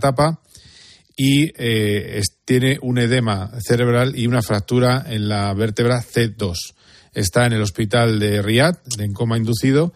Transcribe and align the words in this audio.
tapa 0.00 0.40
y 1.16 1.52
eh, 1.56 2.22
tiene 2.44 2.78
un 2.80 2.98
edema 2.98 3.50
cerebral 3.60 4.18
y 4.18 4.26
una 4.26 4.42
fractura 4.42 5.04
en 5.06 5.28
la 5.28 5.52
vértebra 5.52 6.02
C2. 6.02 6.54
Está 7.12 7.46
en 7.46 7.52
el 7.52 7.62
hospital 7.62 8.18
de 8.18 8.40
Riyadh, 8.40 8.78
en 8.98 9.12
coma 9.12 9.36
inducido, 9.36 9.92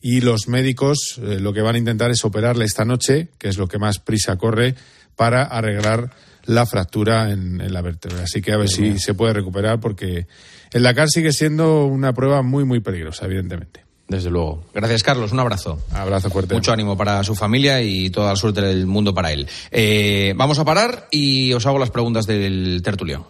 y 0.00 0.20
los 0.20 0.48
médicos 0.48 1.20
eh, 1.22 1.38
lo 1.38 1.52
que 1.52 1.60
van 1.60 1.74
a 1.74 1.78
intentar 1.78 2.10
es 2.10 2.24
operarle 2.24 2.64
esta 2.64 2.84
noche, 2.84 3.28
que 3.38 3.48
es 3.48 3.58
lo 3.58 3.68
que 3.68 3.78
más 3.78 3.98
prisa 3.98 4.36
corre, 4.36 4.74
para 5.14 5.42
arreglar 5.42 6.10
la 6.46 6.66
fractura 6.66 7.30
en, 7.30 7.72
la 7.72 7.82
vértebra. 7.82 8.22
Así 8.22 8.40
que 8.40 8.52
a 8.52 8.56
ver 8.56 8.68
si 8.68 8.98
se 8.98 9.14
puede 9.14 9.34
recuperar, 9.34 9.78
porque 9.78 10.26
el 10.72 10.82
Dakar 10.82 11.08
sigue 11.08 11.32
siendo 11.32 11.84
una 11.84 12.12
prueba 12.12 12.42
muy, 12.42 12.64
muy 12.64 12.80
peligrosa, 12.80 13.26
evidentemente. 13.26 13.84
Desde 14.08 14.30
luego. 14.30 14.64
Gracias, 14.74 15.02
Carlos. 15.02 15.32
Un 15.32 15.40
abrazo. 15.40 15.78
Abrazo 15.92 16.30
fuerte. 16.30 16.54
Mucho 16.54 16.72
ánimo 16.72 16.96
para 16.96 17.24
su 17.24 17.34
familia 17.34 17.80
y 17.82 18.10
toda 18.10 18.30
la 18.30 18.36
suerte 18.36 18.60
del 18.60 18.86
mundo 18.86 19.14
para 19.14 19.32
él. 19.32 19.48
Eh, 19.70 20.34
vamos 20.36 20.58
a 20.58 20.64
parar 20.64 21.08
y 21.10 21.52
os 21.52 21.64
hago 21.66 21.78
las 21.78 21.90
preguntas 21.90 22.26
del 22.26 22.80
tertulio. 22.84 23.26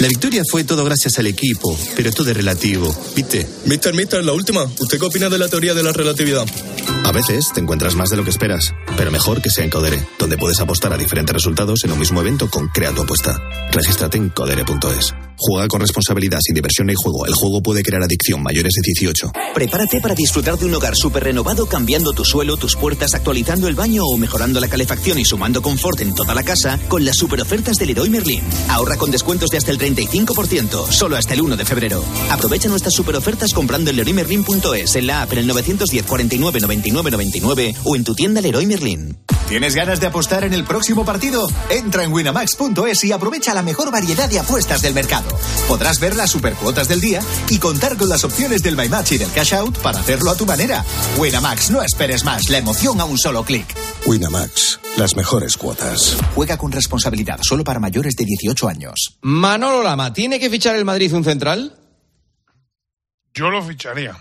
La 0.00 0.08
victoria 0.08 0.42
fue 0.50 0.64
todo 0.64 0.84
gracias 0.84 1.18
al 1.18 1.26
equipo, 1.26 1.76
pero 1.94 2.10
todo 2.10 2.30
es 2.30 2.36
relativo, 2.36 2.94
¿viste? 3.14 3.46
Mister, 3.66 3.92
mister, 3.94 4.24
la 4.24 4.32
última. 4.32 4.64
¿Usted 4.64 4.98
qué 4.98 5.04
opina 5.04 5.28
de 5.28 5.38
la 5.38 5.48
teoría 5.48 5.74
de 5.74 5.82
la 5.82 5.92
relatividad? 5.92 6.46
A 7.04 7.12
veces 7.12 7.50
te 7.52 7.60
encuentras 7.60 7.96
más 7.96 8.10
de 8.10 8.16
lo 8.16 8.24
que 8.24 8.30
esperas, 8.30 8.74
pero 8.96 9.10
mejor 9.10 9.42
que 9.42 9.50
sea 9.50 9.64
en 9.64 9.70
Codere, 9.70 10.00
donde 10.18 10.38
puedes 10.38 10.60
apostar 10.60 10.92
a 10.92 10.96
diferentes 10.96 11.34
resultados 11.34 11.84
en 11.84 11.92
un 11.92 11.98
mismo 11.98 12.20
evento 12.20 12.48
con 12.48 12.68
Crea 12.68 12.92
tu 12.92 13.02
apuesta. 13.02 13.40
Regístrate 13.72 14.16
en 14.16 14.28
codere.es. 14.28 15.14
Juega 15.42 15.68
con 15.68 15.80
responsabilidad, 15.80 16.38
sin 16.42 16.54
diversión 16.54 16.88
ni 16.88 16.94
juego. 16.94 17.24
El 17.24 17.32
juego 17.32 17.62
puede 17.62 17.82
crear 17.82 18.02
adicción 18.02 18.42
mayores 18.42 18.74
de 18.74 18.82
18. 18.84 19.32
Prepárate 19.54 20.00
para 20.00 20.14
disfrutar 20.14 20.58
de 20.58 20.66
un 20.66 20.74
hogar 20.74 20.94
súper 20.94 21.24
renovado 21.24 21.64
cambiando 21.64 22.12
tu 22.12 22.26
suelo, 22.26 22.58
tus 22.58 22.76
puertas, 22.76 23.14
actualizando 23.14 23.66
el 23.66 23.74
baño 23.74 24.04
o 24.04 24.18
mejorando 24.18 24.60
la 24.60 24.68
calefacción 24.68 25.18
y 25.18 25.24
sumando 25.24 25.62
confort 25.62 26.02
en 26.02 26.14
toda 26.14 26.34
la 26.34 26.42
casa 26.42 26.78
con 26.88 27.06
las 27.06 27.16
super 27.16 27.40
ofertas 27.40 27.78
del 27.78 27.88
Leroy 27.88 28.10
Merlin. 28.10 28.42
Ahorra 28.68 28.98
con 28.98 29.10
descuentos 29.10 29.48
de 29.48 29.56
hasta 29.56 29.70
el 29.70 29.78
35%, 29.78 30.90
solo 30.90 31.16
hasta 31.16 31.32
el 31.32 31.40
1 31.40 31.56
de 31.56 31.64
febrero. 31.64 32.04
Aprovecha 32.28 32.68
nuestras 32.68 32.92
super 32.92 33.16
ofertas 33.16 33.54
comprando 33.54 33.88
en 33.88 33.96
leroymerlin.es, 33.96 34.94
en 34.96 35.06
la 35.06 35.22
app 35.22 35.32
en 35.32 35.38
el 35.38 35.46
910 35.46 36.04
49 36.04 36.60
99 36.60 36.89
99 36.92 37.74
o 37.84 37.96
en 37.96 38.04
tu 38.04 38.14
tienda 38.14 38.40
Leroy 38.40 38.66
Merlin. 38.66 39.18
¿Tienes 39.48 39.74
ganas 39.74 39.98
de 39.98 40.06
apostar 40.06 40.44
en 40.44 40.52
el 40.52 40.62
próximo 40.62 41.04
partido? 41.04 41.48
Entra 41.70 42.04
en 42.04 42.12
winamax.es 42.12 43.02
y 43.02 43.10
aprovecha 43.10 43.52
la 43.52 43.62
mejor 43.62 43.90
variedad 43.90 44.28
de 44.28 44.38
apuestas 44.38 44.80
del 44.80 44.94
mercado. 44.94 45.28
Podrás 45.66 45.98
ver 45.98 46.14
las 46.14 46.30
supercuotas 46.30 46.86
del 46.86 47.00
día 47.00 47.20
y 47.48 47.58
contar 47.58 47.96
con 47.96 48.08
las 48.08 48.22
opciones 48.22 48.62
del 48.62 48.76
My 48.76 48.88
Match 48.88 49.10
y 49.10 49.18
del 49.18 49.32
Cash 49.32 49.54
Out 49.54 49.78
para 49.78 49.98
hacerlo 49.98 50.30
a 50.30 50.36
tu 50.36 50.46
manera. 50.46 50.84
Winamax, 51.18 51.70
no 51.72 51.82
esperes 51.82 52.24
más, 52.24 52.48
la 52.48 52.58
emoción 52.58 53.00
a 53.00 53.04
un 53.04 53.18
solo 53.18 53.42
clic. 53.42 53.66
Winamax, 54.06 54.78
las 54.96 55.16
mejores 55.16 55.56
cuotas. 55.56 56.16
Juega 56.36 56.56
con 56.56 56.70
responsabilidad, 56.70 57.40
solo 57.42 57.64
para 57.64 57.80
mayores 57.80 58.14
de 58.14 58.24
18 58.24 58.68
años. 58.68 59.18
Manolo 59.22 59.82
Lama, 59.82 60.12
¿tiene 60.12 60.38
que 60.38 60.48
fichar 60.48 60.76
el 60.76 60.84
Madrid 60.84 61.12
un 61.12 61.24
central? 61.24 61.76
Yo 63.34 63.50
lo 63.50 63.62
ficharía. 63.62 64.16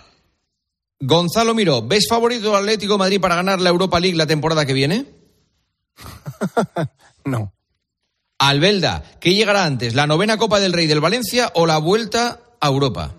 Gonzalo 0.99 1.53
Miro, 1.53 1.81
¿ves 1.81 2.07
favorito 2.09 2.55
Atlético 2.55 2.97
Madrid 2.97 3.21
para 3.21 3.35
ganar 3.35 3.61
la 3.61 3.69
Europa 3.69 3.99
League 3.99 4.17
la 4.17 4.27
temporada 4.27 4.65
que 4.65 4.73
viene? 4.73 5.05
no. 7.25 7.53
Albelda, 8.37 9.03
¿qué 9.19 9.33
llegará 9.33 9.65
antes? 9.65 9.93
¿La 9.93 10.07
novena 10.07 10.37
Copa 10.37 10.59
del 10.59 10.73
Rey 10.73 10.87
del 10.87 11.01
Valencia 11.01 11.51
o 11.55 11.65
la 11.65 11.77
vuelta 11.77 12.41
a 12.59 12.67
Europa? 12.67 13.15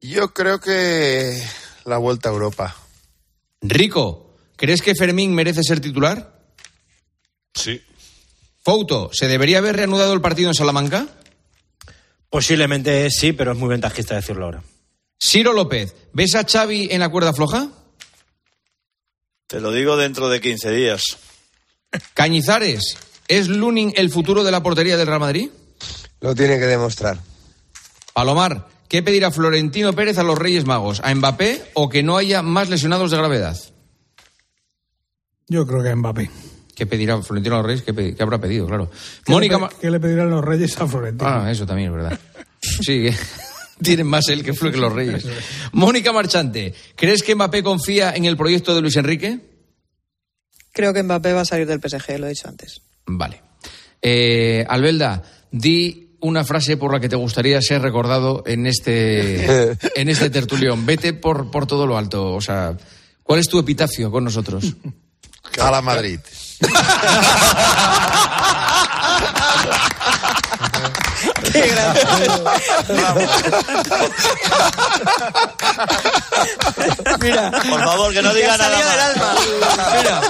Yo 0.00 0.32
creo 0.32 0.60
que 0.60 1.42
la 1.84 1.98
vuelta 1.98 2.28
a 2.28 2.32
Europa. 2.32 2.76
Rico, 3.60 4.36
¿crees 4.56 4.82
que 4.82 4.94
Fermín 4.94 5.34
merece 5.34 5.62
ser 5.62 5.80
titular? 5.80 6.40
Sí. 7.54 7.82
Fouto, 8.62 9.10
¿se 9.12 9.26
debería 9.26 9.58
haber 9.58 9.76
reanudado 9.76 10.12
el 10.12 10.20
partido 10.20 10.50
en 10.50 10.54
Salamanca? 10.54 11.08
Posiblemente 12.30 13.08
sí, 13.10 13.32
pero 13.32 13.52
es 13.52 13.58
muy 13.58 13.68
ventajista 13.68 14.14
decirlo 14.14 14.44
ahora. 14.44 14.62
Ciro 15.20 15.52
López, 15.52 15.94
¿ves 16.12 16.34
a 16.34 16.44
Xavi 16.44 16.88
en 16.90 17.00
la 17.00 17.08
cuerda 17.08 17.32
floja? 17.32 17.68
Te 19.46 19.60
lo 19.60 19.72
digo 19.72 19.96
dentro 19.96 20.28
de 20.28 20.40
15 20.40 20.70
días. 20.72 21.02
Cañizares, 22.14 22.98
¿es 23.28 23.48
Lunin 23.48 23.92
el 23.96 24.10
futuro 24.10 24.44
de 24.44 24.50
la 24.50 24.62
portería 24.62 24.96
del 24.96 25.06
Real 25.06 25.20
Madrid? 25.20 25.50
Lo 26.20 26.34
tiene 26.34 26.58
que 26.58 26.66
demostrar. 26.66 27.18
Palomar, 28.12 28.68
¿qué 28.88 29.02
pedirá 29.02 29.30
Florentino 29.30 29.92
Pérez 29.92 30.18
a 30.18 30.22
los 30.22 30.38
Reyes 30.38 30.66
Magos? 30.66 31.00
¿A 31.02 31.14
Mbappé 31.14 31.70
o 31.74 31.88
que 31.88 32.02
no 32.02 32.16
haya 32.16 32.42
más 32.42 32.68
lesionados 32.68 33.10
de 33.10 33.16
gravedad? 33.16 33.56
Yo 35.48 35.66
creo 35.66 35.82
que 35.82 35.88
a 35.88 35.96
Mbappé. 35.96 36.30
¿Qué 36.74 36.86
pedirá 36.86 37.20
Florentino 37.22 37.56
a 37.56 37.58
los 37.58 37.66
Reyes? 37.66 37.82
¿Qué, 37.82 38.22
habrá 38.22 38.38
pedido? 38.38 38.66
Claro. 38.66 38.90
¿Qué, 39.24 39.32
Mónica... 39.32 39.58
le, 39.58 39.68
¿Qué 39.80 39.90
le 39.90 39.98
pedirán 39.98 40.30
los 40.30 40.44
Reyes 40.44 40.78
a 40.80 40.86
Florentino? 40.86 41.28
Ah, 41.28 41.50
eso 41.50 41.66
también 41.66 41.88
es 41.88 41.94
verdad. 41.94 42.20
Sí, 42.60 43.08
tienen 43.82 44.06
más 44.06 44.28
él 44.28 44.42
que 44.42 44.52
los 44.52 44.92
Reyes. 44.92 45.24
Mónica 45.72 46.12
Marchante, 46.12 46.74
¿crees 46.96 47.22
que 47.22 47.34
Mbappé 47.34 47.62
confía 47.62 48.14
en 48.14 48.24
el 48.24 48.36
proyecto 48.36 48.74
de 48.74 48.80
Luis 48.80 48.96
Enrique? 48.96 49.40
Creo 50.72 50.92
que 50.92 51.02
Mbappé 51.02 51.32
va 51.32 51.42
a 51.42 51.44
salir 51.44 51.66
del 51.66 51.80
PSG, 51.80 52.18
lo 52.18 52.26
he 52.26 52.30
dicho 52.30 52.48
antes. 52.48 52.82
Vale. 53.06 53.42
Eh, 54.00 54.64
Albelda, 54.68 55.22
di 55.50 56.16
una 56.20 56.44
frase 56.44 56.76
por 56.76 56.92
la 56.92 57.00
que 57.00 57.08
te 57.08 57.16
gustaría 57.16 57.60
ser 57.62 57.82
recordado 57.82 58.42
en 58.46 58.66
este, 58.66 59.76
en 59.94 60.08
este 60.08 60.30
tertulión. 60.30 60.86
Vete 60.86 61.12
por, 61.14 61.50
por 61.50 61.66
todo 61.66 61.86
lo 61.86 61.96
alto. 61.98 62.34
O 62.34 62.40
sea, 62.40 62.76
¿cuál 63.22 63.40
es 63.40 63.48
tu 63.48 63.58
epitafio 63.58 64.10
con 64.10 64.24
nosotros? 64.24 64.76
A 65.60 65.70
la 65.70 65.80
Madrid. 65.80 66.20
Qué 71.52 71.74
Mira, 77.20 77.50
por 77.50 77.84
favor, 77.84 78.12
que 78.12 78.22
no 78.22 78.34
diga 78.34 78.56
nada. 78.56 78.76
Mira, 79.96 80.20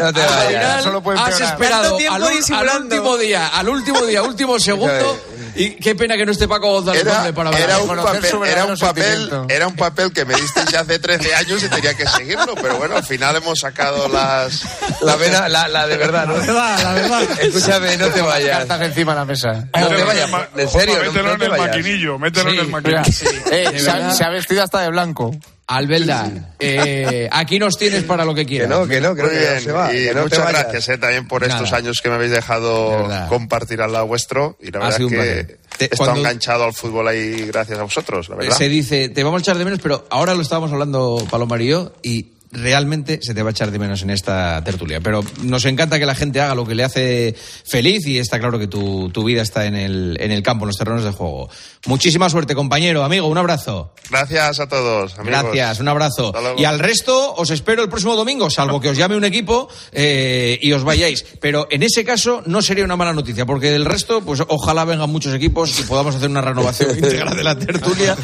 no 0.00 0.12
te 0.12 0.20
vayas. 0.20 0.82
Solo 0.82 1.02
has 1.16 1.40
esperado 1.40 1.98
al, 2.10 2.22
al, 2.22 2.82
último 2.82 3.16
día, 3.16 3.48
al 3.48 3.68
último 3.68 4.00
día, 4.02 4.22
último 4.22 4.58
segundo 4.58 5.18
y 5.54 5.70
qué 5.76 5.94
pena 5.94 6.16
que 6.16 6.24
no 6.24 6.32
esté 6.32 6.48
Paco 6.48 6.72
González 6.72 7.02
era, 7.02 7.32
para 7.32 7.50
era 7.58 7.78
un, 7.78 7.88
papel, 7.88 8.24
era, 8.46 8.64
un 8.64 8.78
papel, 8.78 9.30
era 9.48 9.66
un 9.66 9.76
papel 9.76 10.12
que 10.12 10.24
me 10.24 10.34
diste 10.34 10.62
ya 10.70 10.80
hace 10.80 10.98
13 10.98 11.34
años 11.34 11.62
y 11.62 11.68
tenía 11.68 11.94
que 11.94 12.06
seguirlo, 12.06 12.54
pero 12.54 12.76
bueno, 12.78 12.96
al 12.96 13.04
final 13.04 13.36
hemos 13.36 13.60
sacado 13.60 14.08
las... 14.08 14.62
La, 15.02 15.16
vena, 15.16 15.48
la, 15.48 15.68
la 15.68 15.86
de 15.86 15.96
verdad, 15.96 16.26
¿no? 16.26 16.36
La 16.52 16.76
verdad, 16.76 16.82
la 16.82 16.92
verdad. 16.92 17.40
Escúchame, 17.40 17.96
no 17.96 18.08
te 18.08 18.20
vayas. 18.20 18.58
Cartas 18.58 18.82
encima 18.82 19.12
de 19.12 19.18
la 19.18 19.24
mesa. 19.24 19.68
No 19.78 19.88
te 19.88 20.04
vayas, 20.04 20.30
en 20.56 20.68
serio. 20.68 20.98
Mételo 21.00 21.36
no, 21.36 21.44
en 21.44 21.52
el 21.52 21.58
maquinillo, 21.58 22.18
mételo 22.18 22.50
en 22.50 22.58
el 22.58 22.68
maquinillo. 22.68 23.02
Eh, 23.50 23.78
se 23.78 24.24
ha 24.24 24.28
vestido 24.30 24.62
hasta 24.62 24.80
de 24.80 24.88
blanco. 24.88 25.31
Albelda, 25.66 26.54
eh, 26.58 27.28
aquí 27.32 27.58
nos 27.58 27.78
tienes 27.78 28.02
para 28.04 28.24
lo 28.24 28.34
que 28.34 28.44
quieras. 28.44 28.68
Que 28.68 28.74
no, 28.74 28.86
que 28.86 29.00
no, 29.00 29.14
creo 29.14 29.30
que 29.30 29.60
se 29.60 29.72
va. 29.72 29.94
Y 29.94 30.12
muchas 30.14 30.48
gracias 30.48 30.88
eh, 30.90 30.98
también 30.98 31.26
por 31.26 31.44
estos 31.44 31.72
años 31.72 32.00
que 32.02 32.08
me 32.08 32.16
habéis 32.16 32.32
dejado 32.32 33.08
compartir 33.28 33.80
al 33.80 33.92
lado 33.92 34.06
vuestro. 34.06 34.56
Y 34.60 34.70
la 34.70 34.80
verdad 34.80 35.00
es 35.00 35.08
que 35.08 35.58
he 35.78 35.84
estado 35.84 36.16
enganchado 36.16 36.64
al 36.64 36.74
fútbol 36.74 37.08
ahí 37.08 37.46
gracias 37.46 37.78
a 37.78 37.82
vosotros, 37.82 38.28
la 38.28 38.36
verdad. 38.36 38.56
Se 38.56 38.68
dice, 38.68 39.08
te 39.08 39.22
vamos 39.22 39.40
a 39.40 39.42
echar 39.42 39.58
de 39.58 39.64
menos, 39.64 39.80
pero 39.82 40.06
ahora 40.10 40.34
lo 40.34 40.42
estábamos 40.42 40.72
hablando 40.72 41.26
Palomar 41.30 41.62
y 41.62 41.68
yo, 41.68 41.92
y 42.02 42.26
realmente 42.52 43.18
se 43.22 43.34
te 43.34 43.42
va 43.42 43.50
a 43.50 43.52
echar 43.52 43.70
de 43.70 43.78
menos 43.78 44.02
en 44.02 44.10
esta 44.10 44.62
tertulia. 44.62 45.00
Pero 45.00 45.24
nos 45.42 45.64
encanta 45.64 45.98
que 45.98 46.06
la 46.06 46.14
gente 46.14 46.40
haga 46.40 46.54
lo 46.54 46.66
que 46.66 46.74
le 46.74 46.84
hace 46.84 47.34
feliz 47.64 48.06
y 48.06 48.18
está 48.18 48.38
claro 48.38 48.58
que 48.58 48.66
tu, 48.66 49.10
tu 49.10 49.24
vida 49.24 49.42
está 49.42 49.66
en 49.66 49.74
el, 49.74 50.16
en 50.20 50.30
el 50.30 50.42
campo, 50.42 50.64
en 50.64 50.68
los 50.68 50.76
terrenos 50.76 51.04
de 51.04 51.10
juego. 51.10 51.48
Muchísima 51.86 52.28
suerte, 52.28 52.54
compañero, 52.54 53.02
amigo, 53.02 53.26
un 53.26 53.38
abrazo. 53.38 53.94
Gracias 54.10 54.60
a 54.60 54.68
todos. 54.68 55.18
Amigos. 55.18 55.42
Gracias, 55.42 55.80
un 55.80 55.88
abrazo. 55.88 56.32
Y 56.56 56.64
al 56.64 56.78
resto 56.78 57.34
os 57.34 57.50
espero 57.50 57.82
el 57.82 57.88
próximo 57.88 58.14
domingo, 58.14 58.50
salvo 58.50 58.80
que 58.80 58.90
os 58.90 58.96
llame 58.96 59.16
un 59.16 59.24
equipo 59.24 59.68
eh, 59.92 60.58
y 60.60 60.72
os 60.72 60.84
vayáis. 60.84 61.24
Pero 61.40 61.66
en 61.70 61.82
ese 61.82 62.04
caso 62.04 62.42
no 62.46 62.60
sería 62.62 62.84
una 62.84 62.96
mala 62.96 63.12
noticia, 63.12 63.46
porque 63.46 63.70
del 63.70 63.84
resto, 63.84 64.20
pues 64.22 64.42
ojalá 64.46 64.84
vengan 64.84 65.10
muchos 65.10 65.34
equipos 65.34 65.78
y 65.80 65.82
podamos 65.84 66.14
hacer 66.14 66.28
una 66.28 66.42
renovación 66.42 66.90
íntegra 66.96 67.34
de 67.34 67.42
la 67.42 67.58
tertulia, 67.58 68.16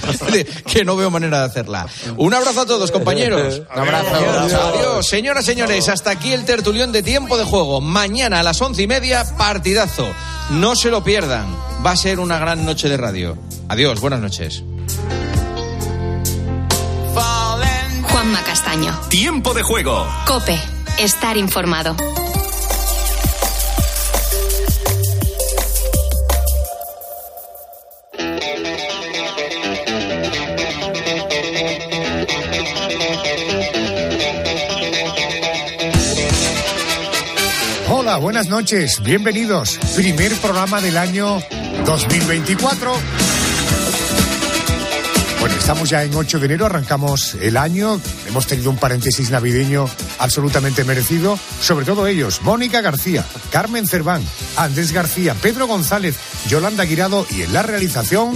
que 0.67 0.85
no 0.85 0.97
veo 0.97 1.11
manera 1.11 1.41
de 1.41 1.47
hacerla. 1.47 1.87
Un 2.17 2.35
abrazo 2.35 2.61
a 2.61 2.67
todos, 2.67 2.91
compañeros. 2.91 3.63
Un 3.75 3.81
abrazo. 3.81 4.18
Adiós. 4.19 5.07
Señoras, 5.09 5.45
señores, 5.45 5.89
hasta 5.89 6.11
aquí 6.11 6.33
el 6.33 6.45
tertulión 6.45 6.93
de 6.93 7.03
tiempo 7.03 7.37
de 7.39 7.45
juego. 7.45 7.81
Mañana 7.81 8.41
a 8.41 8.43
las 8.43 8.61
once 8.61 8.83
y 8.83 8.87
media, 8.87 9.25
partidazo. 9.37 10.09
No 10.51 10.77
se 10.77 10.91
lo 10.91 11.05
pierdan. 11.05 11.47
Va 11.85 11.93
a 11.93 11.97
ser 11.97 12.21
una 12.21 12.39
gran 12.39 12.65
noche 12.65 12.89
de 12.89 12.97
radio. 12.97 13.39
Adiós, 13.69 14.01
buenas 14.01 14.21
noches. 14.21 14.63
Juanma 18.19 18.43
Castaño. 18.43 18.99
Tiempo 19.09 19.55
de 19.55 19.63
juego. 19.63 20.05
Cope. 20.27 20.59
Estar 20.99 21.37
informado. 21.37 21.95
Buenas 38.29 38.51
noches, 38.51 39.03
bienvenidos. 39.03 39.79
Primer 39.97 40.35
programa 40.35 40.83
del 40.83 40.99
año 40.99 41.41
2024. 41.87 42.93
Bueno, 45.41 45.57
estamos 45.57 45.89
ya 45.89 46.05
en 46.05 46.15
8 46.15 46.39
de 46.39 46.45
enero, 46.45 46.67
arrancamos 46.67 47.37
el 47.41 47.57
año, 47.57 47.99
hemos 48.27 48.47
tenido 48.47 48.69
un 48.69 48.77
paréntesis 48.77 49.31
navideño 49.31 49.89
absolutamente 50.19 50.85
merecido, 50.85 51.39
sobre 51.63 51.87
todo 51.87 52.07
ellos, 52.07 52.43
Mónica 52.43 52.83
García, 52.83 53.25
Carmen 53.51 53.87
Cerván, 53.87 54.23
Andrés 54.59 54.93
García, 54.93 55.35
Pedro 55.41 55.67
González, 55.67 56.15
Yolanda 56.51 56.85
Guirado 56.85 57.27
y 57.31 57.41
en 57.41 57.55
la 57.55 57.63
realización 57.63 58.35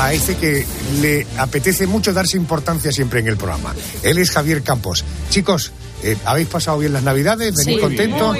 a 0.00 0.12
ese 0.14 0.36
que 0.36 0.66
le 1.00 1.26
apetece 1.36 1.86
mucho 1.86 2.12
darse 2.12 2.36
importancia 2.36 2.90
siempre 2.90 3.20
en 3.20 3.28
el 3.28 3.36
programa. 3.36 3.74
Él 4.02 4.18
es 4.18 4.30
Javier 4.30 4.62
Campos. 4.62 5.04
Chicos, 5.28 5.72
eh, 6.02 6.16
¿Habéis 6.24 6.48
pasado 6.48 6.78
bien 6.78 6.92
las 6.94 7.02
Navidades? 7.02 7.54
¿Venís 7.54 7.78
contentos? 7.80 8.36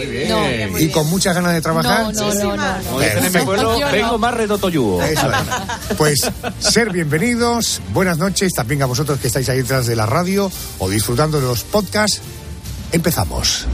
¿Y 0.79 0.89
con 0.89 1.09
muchas 1.11 1.35
ganas 1.35 1.53
de 1.53 1.61
trabajar? 1.61 2.13
No, 2.15 2.35
no, 2.35 2.57
no. 2.57 3.93
vengo 3.93 4.19
más 4.19 4.35
redoto 4.35 4.69
yugo. 4.71 5.01
Pues 5.99 6.21
ser 6.59 6.91
bienvenidos, 6.91 7.83
buenas 7.93 8.17
noches 8.17 8.53
también 8.55 8.83
a 8.83 8.87
vosotros 8.87 9.19
que 9.21 9.27
estáis 9.27 9.49
ahí 9.51 9.59
detrás 9.59 9.87
de 9.87 9.97
la 9.97 10.07
radio 10.07 10.51
o 10.79 10.89
disfrutando 10.89 11.41
de 11.41 11.47
los 11.47 11.65
podcasts. 11.65 12.23
Empezamos. 12.93 13.67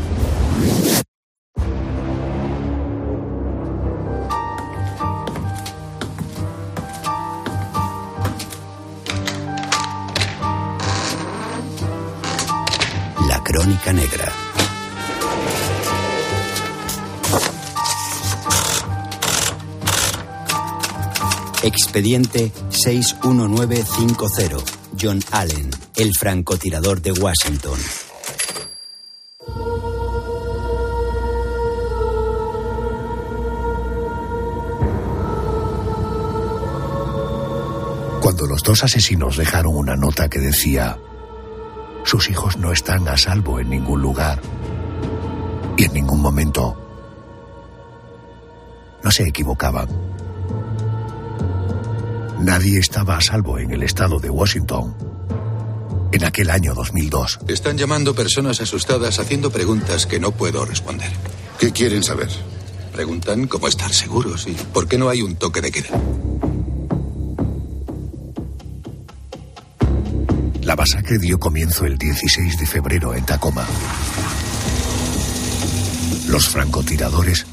Negra. 13.93 14.33
Expediente 21.62 22.53
61950. 22.71 24.56
John 25.00 25.21
Allen, 25.33 25.71
el 25.97 26.12
francotirador 26.19 27.03
de 27.03 27.12
Washington. 27.12 27.79
Cuando 38.21 38.47
los 38.47 38.62
dos 38.62 38.83
asesinos 38.83 39.37
dejaron 39.37 39.77
una 39.77 39.97
nota 39.97 40.29
que 40.29 40.38
decía 40.38 40.99
sus 42.06 42.31
hijos 42.31 42.56
no 42.56 42.73
están 42.73 43.08
a 43.08 43.17
salvo 43.17 43.58
en 43.58 43.69
ningún 43.69 44.00
lugar 44.00 44.41
y 45.76 45.85
en 45.85 45.93
ningún 45.93 46.23
momento. 46.23 46.81
No 49.03 49.11
se 49.11 49.25
equivocaban. 49.25 49.88
Nadie 52.41 52.79
estaba 52.79 53.17
a 53.17 53.20
salvo 53.20 53.58
en 53.58 53.73
el 53.73 53.82
estado 53.82 54.20
de 54.20 54.31
Washington 54.31 54.94
en 56.12 56.25
aquel 56.25 56.50
año 56.50 56.75
2002. 56.75 57.41
Están 57.49 57.76
llamando 57.76 58.14
personas 58.14 58.61
asustadas 58.61 59.19
haciendo 59.19 59.50
preguntas 59.50 60.06
que 60.06 60.20
no 60.20 60.31
puedo 60.31 60.64
responder. 60.64 61.11
¿Qué 61.59 61.73
quieren 61.73 62.05
saber? 62.05 62.29
Preguntan 62.93 63.49
cómo 63.49 63.67
estar 63.67 63.93
seguros 63.93 64.47
y 64.47 64.52
por 64.52 64.87
qué 64.87 64.97
no 64.97 65.09
hay 65.09 65.23
un 65.23 65.35
toque 65.35 65.61
de 65.61 65.73
queda. 65.73 65.88
Masacre 70.87 71.19
dio 71.19 71.37
comienzo 71.41 71.85
el 71.85 71.99
16 71.99 72.61
de 72.61 72.65
febrero 72.65 73.12
en 73.12 73.25
Tacoma. 73.25 73.67
Los 76.29 76.49
francotiradores 76.49 77.44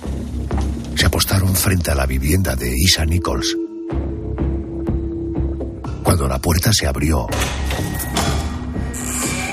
se 0.93 1.05
apostaron 1.07 1.55
frente 1.55 1.89
a 1.89 1.95
la 1.95 2.05
vivienda 2.05 2.55
de 2.55 2.71
Isa 2.77 3.03
Nichols. 3.05 3.57
Cuando 6.03 6.27
la 6.27 6.37
puerta 6.37 6.71
se 6.71 6.85
abrió 6.85 7.25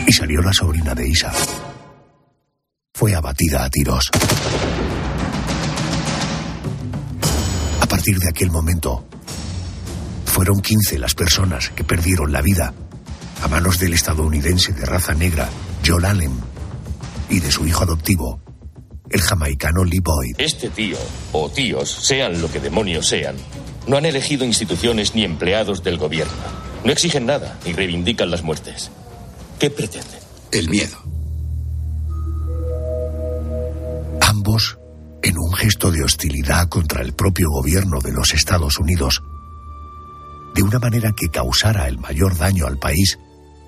y 0.06 0.12
salió 0.12 0.42
la 0.42 0.52
sobrina 0.52 0.94
de 0.94 1.08
Isa, 1.08 1.32
fue 2.92 3.14
abatida 3.14 3.64
a 3.64 3.70
tiros. 3.70 4.10
A 7.80 7.86
partir 7.86 8.18
de 8.18 8.28
aquel 8.28 8.50
momento, 8.50 9.06
fueron 10.26 10.60
15 10.60 10.98
las 10.98 11.14
personas 11.14 11.70
que 11.70 11.82
perdieron 11.82 12.30
la 12.30 12.42
vida 12.42 12.74
a 13.42 13.48
manos 13.48 13.78
del 13.78 13.94
estadounidense 13.94 14.72
de 14.72 14.84
raza 14.84 15.14
negra, 15.14 15.48
Joel 15.86 16.04
Allen, 16.04 16.32
y 17.28 17.40
de 17.40 17.50
su 17.50 17.66
hijo 17.66 17.84
adoptivo, 17.84 18.40
el 19.10 19.20
jamaicano 19.20 19.84
Lee 19.84 20.00
Boyd. 20.00 20.34
Este 20.38 20.70
tío, 20.70 20.98
o 21.32 21.50
tíos, 21.50 21.90
sean 21.90 22.40
lo 22.40 22.50
que 22.50 22.60
demonios 22.60 23.08
sean, 23.08 23.36
no 23.86 23.96
han 23.96 24.06
elegido 24.06 24.44
instituciones 24.44 25.14
ni 25.14 25.24
empleados 25.24 25.82
del 25.82 25.98
gobierno. 25.98 26.32
No 26.84 26.92
exigen 26.92 27.26
nada 27.26 27.58
y 27.64 27.72
reivindican 27.72 28.30
las 28.30 28.42
muertes. 28.42 28.90
¿Qué 29.58 29.70
pretenden? 29.70 30.20
El 30.52 30.68
miedo. 30.70 30.96
Ambos, 34.22 34.78
en 35.22 35.38
un 35.38 35.52
gesto 35.54 35.90
de 35.90 36.02
hostilidad 36.02 36.68
contra 36.68 37.02
el 37.02 37.12
propio 37.12 37.48
gobierno 37.50 38.00
de 38.00 38.12
los 38.12 38.32
Estados 38.32 38.78
Unidos, 38.78 39.22
de 40.54 40.62
una 40.62 40.78
manera 40.78 41.12
que 41.12 41.28
causara 41.28 41.86
el 41.88 41.98
mayor 41.98 42.36
daño 42.36 42.66
al 42.66 42.78
país, 42.78 43.18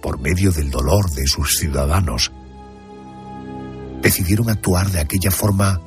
por 0.02 0.18
medio 0.18 0.50
del 0.50 0.70
dolor 0.70 1.08
de 1.12 1.26
sus 1.26 1.56
ciudadanos, 1.56 2.32
decidieron 4.02 4.50
actuar 4.50 4.90
de 4.90 5.00
aquella 5.00 5.30
forma 5.30 5.80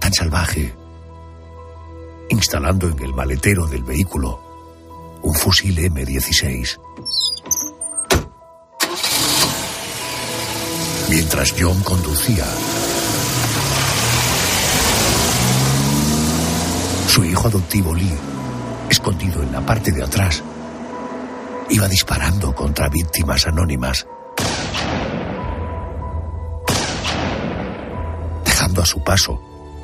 tan 0.00 0.12
salvaje, 0.12 0.74
instalando 2.30 2.88
en 2.88 2.98
el 3.00 3.12
maletero 3.12 3.66
del 3.66 3.84
vehículo 3.84 4.40
un 5.22 5.34
fusil 5.34 5.76
M16. 5.78 6.80
Mientras 11.10 11.54
John 11.58 11.80
conducía, 11.82 12.46
su 17.08 17.24
hijo 17.24 17.48
adoptivo 17.48 17.94
Lee, 17.94 18.14
escondido 18.88 19.42
en 19.42 19.52
la 19.52 19.64
parte 19.64 19.92
de 19.92 20.02
atrás, 20.02 20.42
iba 21.74 21.88
disparando 21.88 22.54
contra 22.54 22.88
víctimas 22.88 23.48
anónimas, 23.48 24.06
dejando 28.44 28.80
a 28.80 28.86
su 28.86 29.02
paso 29.02 29.40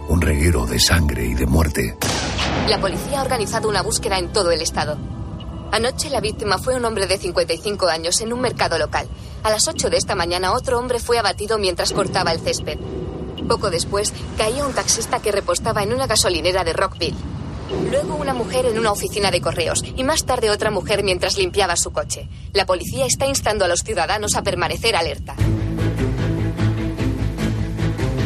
un 0.09 0.21
reguero 0.21 0.67
de 0.67 0.79
sangre 0.79 1.25
y 1.25 1.35
de 1.35 1.47
muerte. 1.47 1.99
La 2.69 2.81
policía 2.81 3.19
ha 3.19 3.23
organizado 3.23 3.69
una 3.69 3.83
búsqueda 3.83 4.19
en 4.19 4.33
todo 4.33 4.53
el 4.53 4.62
estado. 4.62 4.99
Anoche 5.73 6.11
la 6.11 6.21
víctima 6.21 6.59
fue 6.59 6.76
un 6.76 6.85
hombre 6.85 7.09
de 7.09 7.19
55 7.19 7.88
años 7.88 8.21
en 8.21 8.33
un 8.33 8.41
mercado 8.41 8.79
local. 8.79 9.09
A 9.43 9.50
las 9.50 9.67
8 9.67 9.91
de 9.91 9.97
esta 9.97 10.15
mañana 10.15 10.53
otro 10.53 10.79
hombre 10.79 11.00
fue 11.00 11.19
abatido 11.19 11.59
mientras 11.59 11.93
cortaba 11.93 12.31
el 12.31 12.38
césped. 12.38 12.79
Poco 13.49 13.69
después 13.69 14.12
caía 14.38 14.65
un 14.65 14.75
taxista 14.75 15.21
que 15.21 15.33
repostaba 15.33 15.83
en 15.83 15.93
una 15.93 16.07
gasolinera 16.07 16.62
de 16.62 16.73
Rockville. 16.73 17.17
Luego 17.91 18.17
una 18.17 18.35
mujer 18.35 18.67
en 18.67 18.79
una 18.79 18.93
oficina 18.93 19.31
de 19.31 19.41
correos 19.41 19.83
y 19.97 20.05
más 20.05 20.25
tarde 20.25 20.50
otra 20.50 20.71
mujer 20.71 21.03
mientras 21.03 21.39
limpiaba 21.39 21.77
su 21.77 21.93
coche. 21.93 22.29
La 22.53 22.67
policía 22.67 23.07
está 23.07 23.27
instando 23.27 23.65
a 23.65 23.69
los 23.69 23.81
ciudadanos 23.81 24.37
a 24.37 24.43
permanecer 24.43 24.97
alerta. 24.97 25.35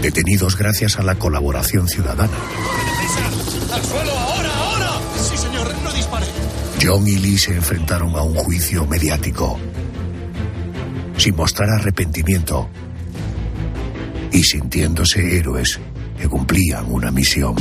Detenidos 0.02 0.56
gracias 0.56 0.98
a 0.98 1.02
la 1.02 1.14
colaboración 1.14 1.88
ciudadana. 1.88 2.36
¡Al 3.72 3.82
suelo 3.82 4.10
ahora, 4.12 4.54
ahora! 4.54 4.90
Sí, 5.16 5.36
señor, 5.36 5.74
no 5.82 5.92
dispare. 5.92 6.26
John 6.82 7.08
y 7.08 7.16
Lee 7.16 7.38
se 7.38 7.54
enfrentaron 7.54 8.14
a 8.14 8.22
un 8.22 8.34
juicio 8.34 8.86
mediático. 8.86 9.58
Sin 11.16 11.34
mostrar 11.36 11.70
arrepentimiento 11.70 12.68
y 14.30 14.42
sintiéndose 14.42 15.38
héroes 15.38 15.80
que 16.20 16.28
cumplían 16.28 16.84
una 16.92 17.10
misión. 17.10 17.54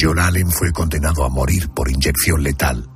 John 0.00 0.18
Allen 0.18 0.50
fue 0.50 0.72
condenado 0.72 1.24
a 1.24 1.28
morir 1.28 1.68
por 1.68 1.90
inyección 1.90 2.42
letal. 2.42 2.88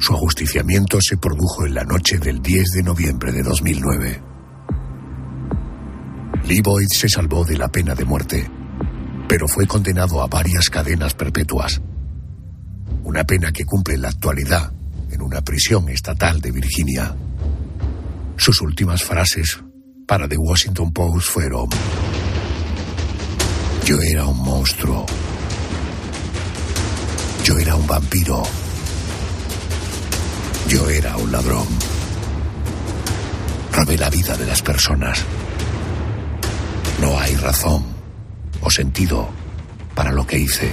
Su 0.00 0.12
ajusticiamiento 0.14 0.98
se 1.00 1.16
produjo 1.16 1.66
en 1.66 1.74
la 1.74 1.84
noche 1.84 2.18
del 2.18 2.42
10 2.42 2.70
de 2.72 2.82
noviembre 2.82 3.30
de 3.30 3.44
2009. 3.44 4.22
Lee 6.46 6.62
Boyd 6.62 6.88
se 6.88 7.08
salvó 7.08 7.44
de 7.44 7.56
la 7.56 7.68
pena 7.68 7.94
de 7.94 8.04
muerte, 8.04 8.50
pero 9.28 9.46
fue 9.46 9.68
condenado 9.68 10.20
a 10.20 10.26
varias 10.26 10.68
cadenas 10.68 11.14
perpetuas. 11.14 11.80
Una 13.04 13.22
pena 13.22 13.52
que 13.52 13.64
cumple 13.64 13.94
en 13.94 14.02
la 14.02 14.08
actualidad 14.08 14.72
en 15.12 15.22
una 15.22 15.42
prisión 15.42 15.88
estatal 15.90 16.40
de 16.40 16.50
Virginia. 16.50 17.14
Sus 18.36 18.60
últimas 18.62 19.04
frases 19.04 19.62
para 20.08 20.28
The 20.28 20.38
Washington 20.38 20.92
Post 20.92 21.28
fueron 21.28 21.68
yo 23.88 23.98
era 24.02 24.26
un 24.26 24.36
monstruo. 24.44 25.06
Yo 27.42 27.58
era 27.58 27.74
un 27.74 27.86
vampiro. 27.86 28.42
Yo 30.68 30.90
era 30.90 31.16
un 31.16 31.32
ladrón. 31.32 31.66
sabe 33.72 33.96
la 33.96 34.10
vida 34.10 34.36
de 34.36 34.44
las 34.44 34.60
personas. 34.60 35.24
No 37.00 37.18
hay 37.18 37.34
razón 37.36 37.82
o 38.60 38.70
sentido 38.70 39.26
para 39.94 40.12
lo 40.12 40.26
que 40.26 40.36
hice. 40.36 40.70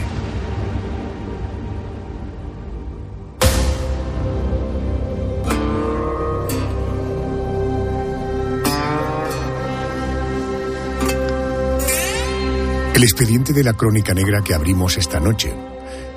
El 12.95 13.03
expediente 13.03 13.51
de 13.51 13.61
la 13.61 13.73
crónica 13.73 14.13
negra 14.13 14.41
que 14.41 14.53
abrimos 14.53 14.95
esta 14.95 15.19
noche 15.19 15.53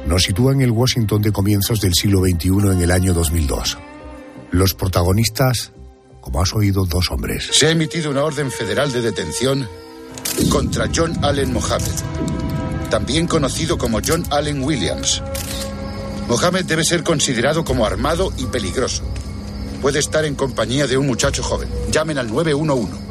nos 0.06 0.22
sitúa 0.22 0.52
en 0.52 0.60
el 0.60 0.70
Washington 0.70 1.20
de 1.20 1.32
comienzos 1.32 1.80
del 1.80 1.92
siglo 1.92 2.20
XXI 2.20 2.70
en 2.70 2.80
el 2.80 2.92
año 2.92 3.12
2002. 3.14 3.78
Los 4.52 4.74
protagonistas, 4.74 5.72
como 6.20 6.40
has 6.40 6.54
oído, 6.54 6.84
dos 6.84 7.10
hombres. 7.10 7.50
Se 7.50 7.66
ha 7.66 7.70
emitido 7.70 8.12
una 8.12 8.22
orden 8.22 8.52
federal 8.52 8.92
de 8.92 9.02
detención 9.02 9.68
contra 10.50 10.88
John 10.94 11.18
Allen 11.24 11.52
Mohammed, 11.52 11.90
también 12.90 13.26
conocido 13.26 13.76
como 13.76 13.98
John 14.06 14.24
Allen 14.30 14.62
Williams. 14.62 15.20
Mohammed 16.28 16.64
debe 16.64 16.84
ser 16.84 17.02
considerado 17.02 17.64
como 17.64 17.86
armado 17.86 18.32
y 18.38 18.46
peligroso. 18.46 19.02
Puede 19.82 19.98
estar 19.98 20.24
en 20.24 20.36
compañía 20.36 20.86
de 20.86 20.96
un 20.96 21.08
muchacho 21.08 21.42
joven. 21.42 21.68
Llamen 21.90 22.18
al 22.18 22.28
911. 22.28 23.08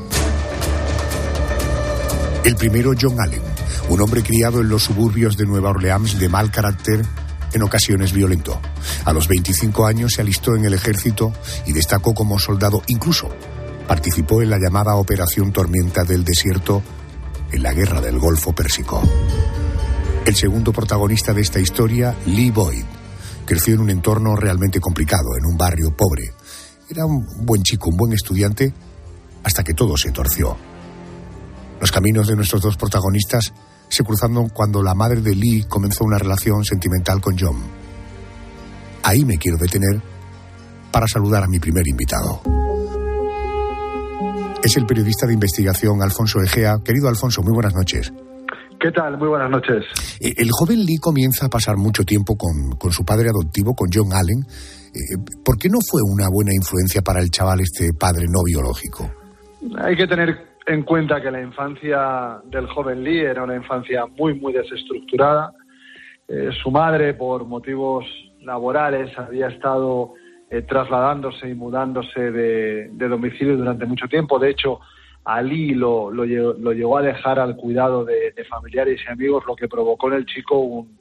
El 2.47 2.55
primero, 2.55 2.93
John 2.97 3.19
Allen, 3.19 3.41
un 3.89 4.01
hombre 4.01 4.23
criado 4.23 4.61
en 4.61 4.69
los 4.69 4.83
suburbios 4.83 5.37
de 5.37 5.45
Nueva 5.45 5.69
Orleans 5.69 6.19
de 6.19 6.29
mal 6.29 6.51
carácter, 6.51 7.05
en 7.53 7.63
ocasiones 7.63 8.11
violento. 8.11 8.59
A 9.05 9.13
los 9.13 9.27
25 9.27 9.85
años 9.85 10.13
se 10.13 10.21
alistó 10.21 10.55
en 10.55 10.65
el 10.65 10.73
ejército 10.73 11.33
y 11.65 11.73
destacó 11.73 12.13
como 12.13 12.39
soldado. 12.39 12.81
Incluso 12.87 13.29
participó 13.87 14.41
en 14.41 14.49
la 14.49 14.59
llamada 14.59 14.95
Operación 14.95 15.53
Tormenta 15.53 16.03
del 16.03 16.25
Desierto 16.25 16.83
en 17.51 17.63
la 17.63 17.73
Guerra 17.73 18.01
del 18.01 18.19
Golfo 18.19 18.53
Pérsico. 18.53 19.01
El 20.25 20.35
segundo 20.35 20.73
protagonista 20.73 21.33
de 21.33 21.41
esta 21.41 21.59
historia, 21.59 22.13
Lee 22.25 22.51
Boyd, 22.51 22.83
creció 23.45 23.75
en 23.75 23.79
un 23.79 23.89
entorno 23.89 24.35
realmente 24.35 24.81
complicado, 24.81 25.37
en 25.39 25.45
un 25.45 25.57
barrio 25.57 25.95
pobre. 25.95 26.33
Era 26.89 27.05
un 27.05 27.25
buen 27.45 27.63
chico, 27.63 27.89
un 27.89 27.95
buen 27.95 28.11
estudiante, 28.11 28.73
hasta 29.43 29.63
que 29.63 29.73
todo 29.73 29.95
se 29.95 30.11
torció. 30.11 30.57
Los 31.79 31.91
caminos 31.91 32.27
de 32.27 32.35
nuestros 32.35 32.61
dos 32.61 32.75
protagonistas 32.75 33.53
se 33.89 34.03
cruzaron 34.03 34.49
cuando 34.49 34.83
la 34.83 34.93
madre 34.93 35.21
de 35.21 35.35
Lee 35.35 35.65
comenzó 35.67 36.03
una 36.03 36.17
relación 36.17 36.63
sentimental 36.63 37.21
con 37.21 37.37
John. 37.37 37.57
Ahí 39.03 39.23
me 39.25 39.37
quiero 39.37 39.57
detener 39.57 40.01
para 40.91 41.07
saludar 41.07 41.43
a 41.43 41.47
mi 41.47 41.59
primer 41.59 41.87
invitado. 41.87 42.41
Es 44.63 44.75
el 44.75 44.85
periodista 44.85 45.27
de 45.27 45.33
investigación 45.33 46.01
Alfonso 46.01 46.41
Egea. 46.41 46.77
Querido 46.83 47.07
Alfonso, 47.07 47.41
muy 47.41 47.53
buenas 47.53 47.73
noches. 47.73 48.11
¿Qué 48.79 48.91
tal? 48.91 49.17
Muy 49.17 49.27
buenas 49.27 49.49
noches. 49.49 49.85
Eh, 50.19 50.33
el 50.37 50.49
joven 50.51 50.85
Lee 50.85 50.97
comienza 50.97 51.45
a 51.45 51.49
pasar 51.49 51.77
mucho 51.77 52.03
tiempo 52.03 52.35
con, 52.35 52.91
su 52.91 53.03
padre 53.05 53.29
adoptivo, 53.29 53.73
con 53.73 53.89
John 53.93 54.13
Allen. 54.13 54.45
Eh, 54.93 55.17
¿Por 55.43 55.57
qué 55.57 55.69
no 55.69 55.79
fue 55.89 56.01
una 56.03 56.27
buena 56.29 56.51
influencia 56.53 57.01
para 57.01 57.21
el 57.21 57.31
chaval 57.31 57.61
este 57.61 57.93
padre 57.93 58.25
no 58.27 58.43
biológico? 58.43 59.09
Hay 59.79 59.95
que 59.95 60.05
tener 60.05 60.56
en 60.67 60.83
cuenta 60.83 61.21
que 61.21 61.31
la 61.31 61.41
infancia 61.41 62.41
del 62.45 62.67
joven 62.67 63.01
Lee 63.03 63.21
era 63.21 63.43
una 63.43 63.55
infancia 63.55 64.05
muy, 64.05 64.33
muy 64.33 64.51
desestructurada. 64.51 65.53
Eh, 66.27 66.49
su 66.61 66.69
madre, 66.71 67.13
por 67.13 67.45
motivos 67.45 68.05
laborales, 68.41 69.17
había 69.17 69.47
estado 69.47 70.13
eh, 70.49 70.63
trasladándose 70.63 71.49
y 71.49 71.55
mudándose 71.55 72.31
de, 72.31 72.89
domicilio 72.89 73.55
durante 73.55 73.85
mucho 73.85 74.07
tiempo. 74.09 74.39
De 74.39 74.49
hecho, 74.49 74.81
a 75.23 75.41
Lee 75.41 75.73
lo, 75.73 76.11
lo, 76.11 76.25
llegó 76.25 76.97
a 76.97 77.01
dejar 77.01 77.39
al 77.39 77.55
cuidado 77.55 78.03
de, 78.03 78.33
familiares 78.49 78.99
y 79.07 79.11
amigos, 79.11 79.45
lo 79.47 79.55
que 79.55 79.69
provocó 79.69 80.09
en 80.09 80.15
el 80.15 80.25
chico 80.25 80.59
un, 80.59 80.99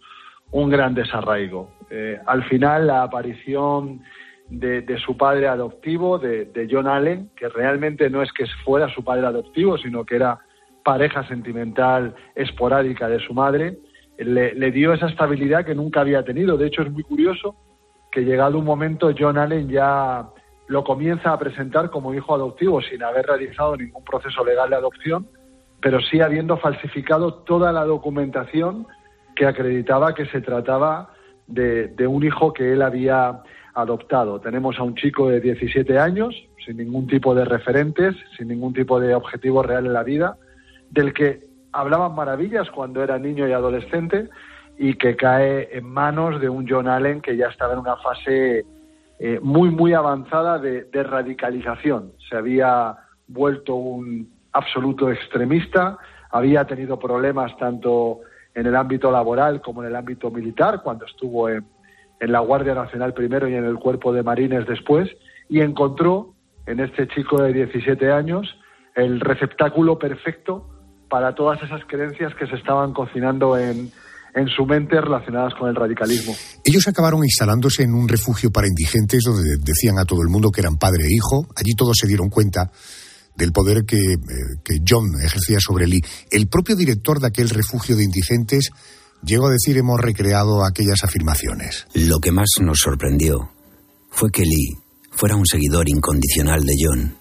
un 0.53 0.71
gran 0.71 0.95
desarraigo. 0.95 1.71
Eh, 1.91 2.21
al 2.25 2.45
final, 2.45 2.87
la 2.87 3.03
aparición 3.03 4.01
de, 4.49 4.99
su 4.99 5.17
padre 5.17 5.49
adoptivo, 5.49 6.19
de, 6.19 6.69
John 6.71 6.87
Allen, 6.87 7.31
que 7.37 7.49
realmente 7.49 8.09
no 8.11 8.23
es 8.23 8.33
que 8.33 8.47
fuera 8.65 8.89
su 8.89 9.03
padre 9.03 9.27
adoptivo, 9.27 9.77
sino 9.79 10.05
que 10.05 10.17
era 10.17 10.39
pareja 10.85 11.27
sentimental 11.27 12.15
esporádica 12.35 13.09
de 13.09 13.19
su 13.19 13.35
madre, 13.35 13.79
le, 14.19 14.71
dio 14.71 14.93
esa 14.93 15.09
estabilidad 15.09 15.65
que 15.65 15.75
nunca 15.75 16.01
había 16.01 16.25
tenido. 16.25 16.57
De 16.57 16.67
hecho, 16.67 16.83
es 16.83 16.91
muy 16.91 17.03
curioso 17.03 17.57
que 18.11 18.25
llegado 18.25 18.59
un 18.59 18.65
momento 18.65 19.11
John 19.19 19.37
Allen 19.37 19.69
ya 19.69 20.29
lo 20.69 20.85
comienza 20.85 21.33
a 21.33 21.39
presentar 21.39 21.91
como 21.91 22.15
hijo 22.15 22.35
adoptivo 22.35 22.81
sin 22.81 23.03
haber 23.03 23.27
realizado 23.27 23.77
ningún 23.77 24.05
proceso 24.05 24.45
legal 24.45 24.71
de 24.71 24.77
adopción, 24.77 25.29
pero 25.81 26.01
sí 26.01 26.21
habiendo 26.21 26.57
falsificado 26.57 27.35
toda 27.45 27.73
la 27.73 27.85
documentación 27.85 28.87
que 29.35 29.47
acreditaba 29.47 30.15
que 30.15 30.27
se 30.27 30.41
trataba 30.41 31.11
de, 31.47 32.07
un 32.07 32.25
hijo 32.25 32.53
que 32.53 32.73
él 32.73 32.83
había 32.83 33.43
adoptado. 33.77 34.41
Tenemos 34.41 34.79
a 34.79 34.83
un 34.83 34.95
chico 34.95 35.29
de 35.29 35.39
17 35.39 35.99
años, 35.99 36.35
sin 36.65 36.79
ningún 36.79 37.07
tipo 37.07 37.35
de 37.35 37.45
referentes, 37.45 38.17
sin 38.37 38.49
ningún 38.49 38.73
tipo 38.73 38.99
de 38.99 39.15
objetivo 39.15 39.63
real 39.63 39.85
en 39.85 39.93
la 39.93 40.03
vida, 40.03 40.39
del 40.91 41.13
que 41.13 41.47
hablaban 41.73 42.15
maravillas 42.15 42.71
cuando 42.71 43.03
era 43.03 43.19
niño 43.19 43.47
y 43.47 43.53
adolescente 43.53 44.31
y 44.79 44.95
que 44.95 45.15
cae 45.15 45.69
en 45.77 45.85
manos 45.85 46.41
de 46.41 46.49
un 46.49 46.67
John 46.67 46.89
Allen 46.89 47.21
que 47.21 47.37
ya 47.37 47.49
estaba 47.49 47.75
en 47.75 47.81
una 47.81 47.97
fase 47.97 48.65
eh, 49.19 49.41
muy, 49.43 49.69
muy 49.69 49.93
avanzada 49.93 50.59
de, 50.59 50.85
de 50.85 51.03
radicalización. 51.03 52.13
Se 52.31 52.37
había 52.37 52.97
vuelto 53.29 53.75
un 53.75 54.31
absoluto 54.53 55.11
extremista, 55.11 55.99
había 56.31 56.65
tenido 56.65 56.99
problemas 56.99 57.55
tanto 57.59 58.21
en 58.55 58.67
el 58.67 58.75
ámbito 58.75 59.11
laboral 59.11 59.61
como 59.61 59.83
en 59.83 59.89
el 59.89 59.97
ámbito 59.97 60.31
militar 60.31 60.81
cuando 60.83 61.05
estuvo 61.05 61.51
en, 61.51 61.65
en 62.21 62.33
la 62.33 62.41
Guardia 62.41 62.75
Nacional 62.75 63.15
primero 63.15 63.49
y 63.49 63.55
en 63.55 63.65
el 63.65 63.77
Cuerpo 63.77 64.13
de 64.13 64.23
Marines 64.23 64.67
después, 64.67 65.09
y 65.49 65.61
encontró 65.61 66.35
en 66.67 66.81
este 66.81 67.07
chico 67.09 67.43
de 67.43 67.53
17 67.53 68.11
años 68.11 68.47
el 68.95 69.21
receptáculo 69.21 69.99
perfecto 69.99 70.69
para 71.09 71.35
todas 71.35 71.63
esas 71.63 71.83
creencias 71.87 72.35
que 72.35 72.47
se 72.47 72.57
estaban 72.57 72.93
cocinando 72.93 73.57
en, 73.57 73.93
en 74.35 74.49
su 74.49 74.67
mente 74.67 75.01
relacionadas 75.01 75.55
con 75.55 75.69
el 75.69 75.77
radicalismo. 75.77 76.35
Ellos 76.65 76.87
acabaron 76.89 77.25
instalándose 77.25 77.85
en 77.85 77.95
un 77.95 78.09
refugio 78.09 78.51
para 78.51 78.67
indigentes 78.67 79.23
donde 79.25 79.57
decían 79.63 79.99
a 79.99 80.05
todo 80.05 80.23
el 80.23 80.29
mundo 80.29 80.51
que 80.51 80.61
eran 80.61 80.77
padre 80.77 81.05
e 81.05 81.15
hijo. 81.15 81.47
Allí 81.57 81.75
todos 81.75 81.97
se 82.01 82.07
dieron 82.07 82.29
cuenta 82.29 82.71
del 83.37 83.53
poder 83.53 83.85
que, 83.85 83.97
eh, 83.97 84.19
que 84.65 84.81
John 84.87 85.07
ejercía 85.23 85.59
sobre 85.61 85.87
Lee. 85.87 86.03
El 86.31 86.49
propio 86.49 86.75
director 86.75 87.21
de 87.21 87.29
aquel 87.29 87.51
refugio 87.51 87.97
de 87.97 88.05
indigentes 88.05 88.71
Llego 89.27 89.49
a 89.49 89.51
decir 89.51 89.77
hemos 89.77 90.01
recreado 90.01 90.65
aquellas 90.65 91.03
afirmaciones. 91.03 91.89
Lo 91.95 92.21
que 92.21 92.31
más 92.31 92.47
nos 92.61 92.79
sorprendió 92.79 93.51
fue 94.09 94.31
que 94.31 94.43
Lee 94.43 94.79
fuera 95.11 95.35
un 95.35 95.45
seguidor 95.45 95.89
incondicional 95.89 96.63
de 96.63 96.75
John, 96.81 97.17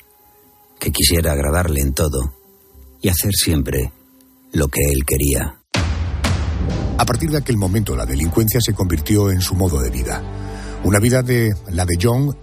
que 0.79 0.91
quisiera 0.91 1.31
agradarle 1.31 1.81
en 1.81 1.93
todo 1.93 2.35
y 3.01 3.09
hacer 3.09 3.31
siempre 3.33 3.91
lo 4.51 4.67
que 4.67 4.81
él 4.87 5.03
quería. 5.03 5.59
A 6.99 7.05
partir 7.07 7.31
de 7.31 7.37
aquel 7.37 7.57
momento 7.57 7.95
la 7.95 8.05
delincuencia 8.05 8.61
se 8.61 8.75
convirtió 8.75 9.31
en 9.31 9.41
su 9.41 9.55
modo 9.55 9.81
de 9.81 9.89
vida. 9.89 10.21
Una 10.83 10.99
vida 10.99 11.23
de 11.23 11.55
la 11.71 11.85
de 11.85 11.97
John 11.99 12.37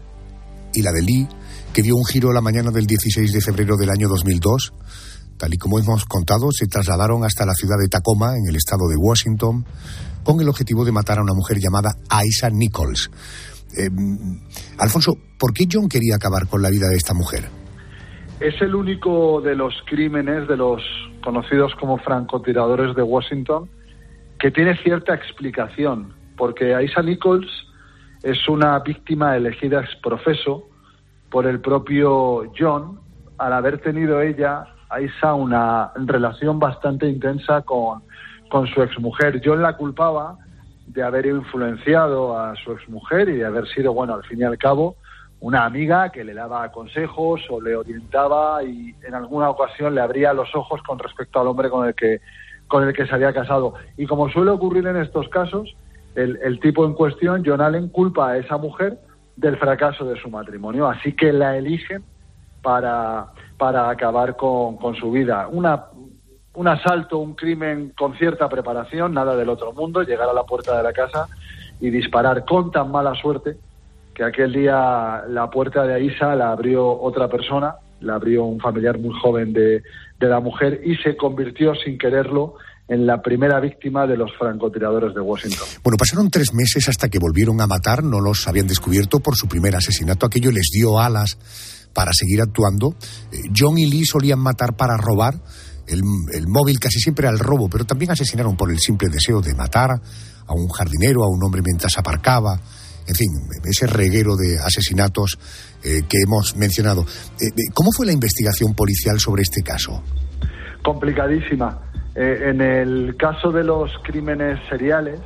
y 0.74 0.82
la 0.82 0.90
de 0.90 1.02
Lee 1.02 1.28
que 1.72 1.82
dio 1.82 1.94
un 1.94 2.04
giro 2.04 2.32
la 2.32 2.40
mañana 2.40 2.72
del 2.72 2.86
16 2.86 3.32
de 3.32 3.40
febrero 3.40 3.76
del 3.76 3.90
año 3.90 4.08
2002 4.08 4.72
Tal 5.38 5.54
y 5.54 5.58
como 5.58 5.78
hemos 5.78 6.04
contado, 6.04 6.50
se 6.52 6.66
trasladaron 6.66 7.24
hasta 7.24 7.46
la 7.46 7.54
ciudad 7.54 7.76
de 7.80 7.88
Tacoma, 7.88 8.36
en 8.36 8.48
el 8.48 8.56
estado 8.56 8.88
de 8.88 8.96
Washington, 8.96 9.64
con 10.24 10.40
el 10.40 10.48
objetivo 10.48 10.84
de 10.84 10.92
matar 10.92 11.18
a 11.18 11.22
una 11.22 11.34
mujer 11.34 11.58
llamada 11.58 11.90
Aisha 12.08 12.50
Nichols. 12.50 13.10
Eh, 13.76 13.88
Alfonso, 14.78 15.16
¿por 15.38 15.52
qué 15.52 15.66
John 15.70 15.88
quería 15.88 16.16
acabar 16.16 16.46
con 16.46 16.62
la 16.62 16.70
vida 16.70 16.88
de 16.88 16.96
esta 16.96 17.14
mujer? 17.14 17.44
Es 18.40 18.60
el 18.60 18.74
único 18.74 19.40
de 19.40 19.54
los 19.54 19.74
crímenes 19.86 20.48
de 20.48 20.56
los 20.56 20.82
conocidos 21.22 21.72
como 21.80 21.98
francotiradores 21.98 22.94
de 22.96 23.02
Washington 23.02 23.70
que 24.38 24.50
tiene 24.50 24.76
cierta 24.82 25.14
explicación, 25.14 26.12
porque 26.36 26.74
Aisha 26.74 27.02
Nichols 27.02 27.46
es 28.22 28.48
una 28.48 28.78
víctima 28.80 29.36
elegida 29.36 29.80
ex 29.80 29.90
profeso 30.02 30.68
por 31.30 31.46
el 31.46 31.60
propio 31.60 32.52
John 32.58 33.00
al 33.38 33.52
haber 33.52 33.80
tenido 33.80 34.20
ella 34.20 34.66
Aisa 34.92 35.34
una 35.34 35.92
relación 35.96 36.58
bastante 36.58 37.08
intensa 37.08 37.62
con, 37.62 38.02
con 38.50 38.66
su 38.66 38.82
exmujer. 38.82 39.40
Yo 39.40 39.56
la 39.56 39.76
culpaba 39.76 40.36
de 40.86 41.02
haber 41.02 41.26
influenciado 41.26 42.38
a 42.38 42.54
su 42.56 42.72
exmujer 42.72 43.28
y 43.28 43.36
de 43.36 43.46
haber 43.46 43.66
sido, 43.68 43.94
bueno, 43.94 44.14
al 44.14 44.24
fin 44.24 44.40
y 44.40 44.44
al 44.44 44.58
cabo, 44.58 44.96
una 45.40 45.64
amiga 45.64 46.10
que 46.10 46.22
le 46.22 46.34
daba 46.34 46.70
consejos 46.70 47.40
o 47.50 47.60
le 47.60 47.74
orientaba 47.74 48.62
y 48.62 48.94
en 49.06 49.14
alguna 49.14 49.50
ocasión 49.50 49.94
le 49.94 50.00
abría 50.00 50.32
los 50.32 50.54
ojos 50.54 50.82
con 50.82 50.98
respecto 50.98 51.40
al 51.40 51.48
hombre 51.48 51.70
con 51.70 51.88
el 51.88 51.94
que, 51.94 52.20
con 52.68 52.86
el 52.86 52.94
que 52.94 53.06
se 53.06 53.14
había 53.14 53.32
casado. 53.32 53.74
Y 53.96 54.06
como 54.06 54.28
suele 54.28 54.50
ocurrir 54.50 54.86
en 54.86 54.98
estos 54.98 55.28
casos, 55.30 55.74
el, 56.14 56.38
el 56.44 56.60
tipo 56.60 56.84
en 56.84 56.92
cuestión, 56.92 57.42
John 57.44 57.60
Allen, 57.60 57.88
culpa 57.88 58.30
a 58.30 58.38
esa 58.38 58.58
mujer 58.58 58.98
del 59.36 59.56
fracaso 59.56 60.04
de 60.04 60.20
su 60.20 60.28
matrimonio. 60.28 60.86
Así 60.86 61.14
que 61.14 61.32
la 61.32 61.56
eligen 61.56 62.04
para, 62.62 63.26
para 63.58 63.90
acabar 63.90 64.36
con, 64.36 64.76
con 64.76 64.94
su 64.94 65.10
vida. 65.10 65.48
Un 65.48 66.68
asalto, 66.68 67.18
un 67.18 67.34
crimen 67.34 67.92
con 67.96 68.16
cierta 68.16 68.48
preparación, 68.48 69.12
nada 69.12 69.36
del 69.36 69.48
otro 69.48 69.72
mundo, 69.72 70.02
llegar 70.02 70.28
a 70.28 70.32
la 70.32 70.44
puerta 70.44 70.76
de 70.76 70.82
la 70.82 70.92
casa 70.92 71.28
y 71.80 71.90
disparar 71.90 72.44
con 72.44 72.70
tan 72.70 72.90
mala 72.90 73.14
suerte 73.14 73.56
que 74.14 74.24
aquel 74.24 74.52
día 74.52 75.22
la 75.28 75.50
puerta 75.50 75.84
de 75.84 75.94
Aisa 75.94 76.34
la 76.34 76.52
abrió 76.52 76.86
otra 77.00 77.28
persona, 77.28 77.76
la 78.00 78.14
abrió 78.14 78.44
un 78.44 78.60
familiar 78.60 78.98
muy 78.98 79.14
joven 79.20 79.52
de, 79.52 79.82
de 80.20 80.26
la 80.28 80.40
mujer 80.40 80.80
y 80.84 80.96
se 80.96 81.16
convirtió 81.16 81.74
sin 81.74 81.98
quererlo 81.98 82.54
en 82.88 83.06
la 83.06 83.22
primera 83.22 83.58
víctima 83.58 84.06
de 84.06 84.16
los 84.16 84.30
francotiradores 84.36 85.14
de 85.14 85.20
Washington. 85.20 85.66
Bueno, 85.82 85.96
pasaron 85.96 86.30
tres 86.30 86.52
meses 86.52 86.88
hasta 86.88 87.08
que 87.08 87.18
volvieron 87.18 87.60
a 87.60 87.66
matar, 87.66 88.04
no 88.04 88.20
los 88.20 88.46
habían 88.48 88.66
descubierto 88.66 89.20
por 89.20 89.34
su 89.34 89.48
primer 89.48 89.74
asesinato, 89.74 90.26
aquello 90.26 90.50
les 90.50 90.68
dio 90.70 90.98
alas 90.98 91.38
para 91.92 92.12
seguir 92.12 92.40
actuando. 92.40 92.94
Eh, 93.30 93.50
John 93.56 93.78
y 93.78 93.86
Lee 93.86 94.04
solían 94.04 94.38
matar 94.38 94.76
para 94.76 94.96
robar, 94.96 95.34
el, 95.86 96.02
móvil 96.46 96.78
casi 96.78 97.00
siempre 97.00 97.26
al 97.26 97.38
robo, 97.38 97.68
pero 97.68 97.84
también 97.84 98.10
asesinaron 98.12 98.56
por 98.56 98.70
el 98.70 98.78
simple 98.78 99.08
deseo 99.08 99.40
de 99.40 99.54
matar 99.54 99.90
a 99.90 100.52
un 100.54 100.68
jardinero, 100.68 101.24
a 101.24 101.28
un 101.28 101.42
hombre 101.44 101.60
mientras 101.62 101.98
aparcaba, 101.98 102.58
en 103.06 103.14
fin, 103.14 103.28
ese 103.64 103.86
reguero 103.86 104.36
de 104.36 104.58
asesinatos 104.58 105.38
eh, 105.82 106.02
que 106.08 106.18
hemos 106.24 106.56
mencionado. 106.56 107.04
Eh, 107.40 107.50
¿Cómo 107.74 107.90
fue 107.92 108.06
la 108.06 108.12
investigación 108.12 108.74
policial 108.74 109.18
sobre 109.18 109.42
este 109.42 109.62
caso? 109.62 110.02
Complicadísima. 110.82 111.80
En 112.14 112.60
el 112.60 113.16
caso 113.16 113.50
de 113.50 113.64
los 113.64 113.90
crímenes 114.04 114.58
seriales, 114.68 115.18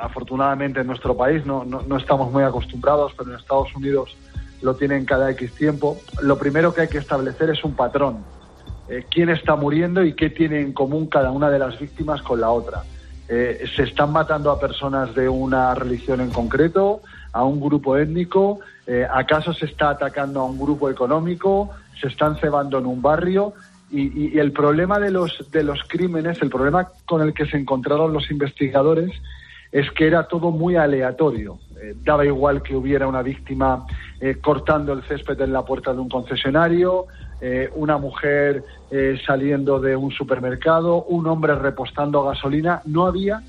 afortunadamente 0.00 0.80
en 0.80 0.86
nuestro 0.86 1.16
país 1.16 1.44
no, 1.46 1.64
no, 1.64 1.96
estamos 1.96 2.32
muy 2.32 2.42
acostumbrados, 2.42 3.12
pero 3.16 3.30
en 3.30 3.38
Estados 3.38 3.74
Unidos 3.76 4.16
lo 4.62 4.74
tienen 4.74 5.04
cada 5.04 5.30
X 5.30 5.52
tiempo, 5.54 5.98
lo 6.22 6.38
primero 6.38 6.74
que 6.74 6.82
hay 6.82 6.88
que 6.88 6.98
establecer 6.98 7.50
es 7.50 7.64
un 7.64 7.74
patrón. 7.74 8.24
quién 9.08 9.30
está 9.30 9.54
muriendo 9.54 10.02
y 10.02 10.14
qué 10.14 10.30
tiene 10.30 10.60
en 10.60 10.72
común 10.72 11.06
cada 11.06 11.30
una 11.30 11.48
de 11.48 11.60
las 11.60 11.78
víctimas 11.78 12.22
con 12.22 12.40
la 12.40 12.50
otra. 12.50 12.82
Eh, 13.32 13.64
se 13.76 13.84
están 13.84 14.10
matando 14.10 14.50
a 14.50 14.58
personas 14.58 15.14
de 15.14 15.28
una 15.28 15.72
religión 15.76 16.20
en 16.20 16.30
concreto, 16.30 17.00
a 17.32 17.44
un 17.44 17.60
grupo 17.60 17.96
étnico, 17.96 18.58
eh, 18.88 19.06
acaso 19.08 19.54
se 19.54 19.66
está 19.66 19.90
atacando 19.90 20.40
a 20.40 20.46
un 20.46 20.58
grupo 20.58 20.90
económico, 20.90 21.70
se 22.00 22.08
están 22.08 22.34
cebando 22.38 22.78
en 22.78 22.86
un 22.86 23.00
barrio 23.00 23.52
y, 23.88 24.36
el 24.36 24.50
problema 24.50 24.98
de 24.98 25.12
los, 25.12 25.48
de 25.52 25.62
los 25.62 25.78
crímenes, 25.86 26.42
el 26.42 26.50
problema 26.50 26.88
con 27.06 27.22
el 27.22 27.32
que 27.32 27.46
se 27.46 27.56
encontraron 27.56 28.12
los 28.12 28.28
investigadores 28.32 29.12
es 29.70 29.88
que 29.92 30.08
era 30.08 30.26
todo 30.26 30.50
muy 30.50 30.74
aleatorio. 30.74 31.60
Eh, 31.80 31.94
daba 32.02 32.26
igual 32.26 32.62
que 32.64 32.74
hubiera 32.74 33.06
una 33.06 33.22
víctima 33.22 33.86
cortando 34.42 34.92
el 34.92 35.02
césped 35.04 35.40
en 35.40 35.52
la 35.52 35.64
puerta 35.64 35.94
de 35.94 35.98
un 35.98 36.08
concesionario, 36.08 37.06
eh, 37.42 37.70
una 37.74 37.96
mujer 37.96 38.62
eh, 38.90 39.18
saliendo 39.26 39.80
de 39.80 39.96
un 39.96 40.10
supermercado, 40.10 41.04
un 41.04 41.26
hombre 41.26 41.54
repostando 41.54 42.22
gasolina, 42.22 42.82
no 42.84 43.06
había 43.06 43.42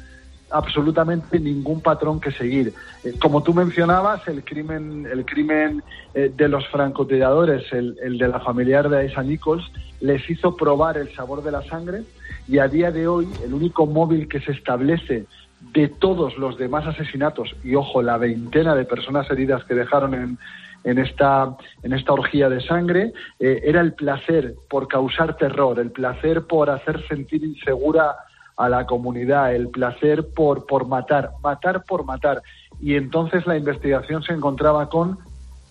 absolutamente 0.49 1.39
ningún 1.39 1.81
patrón 1.81 2.21
que 2.21 2.31
seguir. 2.31 2.73
Eh, 3.03 3.15
como 3.21 3.43
tú 3.43 3.53
mencionabas, 3.53 4.25
el 4.29 4.45
crimen, 4.45 5.05
el 5.11 5.25
crimen 5.25 5.83
de 6.13 6.47
los 6.47 6.67
francotiradores, 6.69 7.71
el, 7.73 7.97
el, 8.01 8.17
de 8.17 8.27
la 8.29 8.39
familiar 8.39 8.89
de 8.89 8.99
Aisa 8.99 9.23
Nichols, 9.23 9.69
les 9.99 10.29
hizo 10.29 10.55
probar 10.55 10.97
el 10.97 11.13
sabor 11.13 11.43
de 11.43 11.51
la 11.51 11.61
sangre 11.63 12.03
y 12.47 12.59
a 12.59 12.67
día 12.67 12.91
de 12.91 13.07
hoy 13.07 13.27
el 13.43 13.53
único 13.53 13.85
móvil 13.85 14.27
que 14.27 14.39
se 14.39 14.51
establece 14.51 15.25
de 15.73 15.87
todos 15.87 16.37
los 16.37 16.57
demás 16.57 16.85
asesinatos, 16.85 17.55
y 17.63 17.75
ojo, 17.75 18.01
la 18.01 18.17
veintena 18.17 18.75
de 18.75 18.85
personas 18.85 19.29
heridas 19.29 19.63
que 19.63 19.75
dejaron 19.75 20.13
en, 20.13 20.37
en 20.83 20.97
esta, 20.97 21.55
en 21.83 21.93
esta 21.93 22.13
orgía 22.13 22.49
de 22.49 22.61
sangre, 22.61 23.13
eh, 23.39 23.61
era 23.63 23.81
el 23.81 23.93
placer 23.93 24.55
por 24.69 24.87
causar 24.87 25.37
terror, 25.37 25.79
el 25.79 25.91
placer 25.91 26.43
por 26.43 26.69
hacer 26.69 27.05
sentir 27.07 27.43
insegura 27.43 28.15
a 28.57 28.69
la 28.69 28.85
comunidad, 28.85 29.55
el 29.55 29.69
placer 29.69 30.27
por, 30.35 30.65
por 30.65 30.87
matar, 30.87 31.31
matar 31.41 31.83
por 31.83 32.05
matar. 32.05 32.41
Y 32.79 32.95
entonces 32.95 33.45
la 33.47 33.57
investigación 33.57 34.23
se 34.23 34.33
encontraba 34.33 34.89
con 34.89 35.17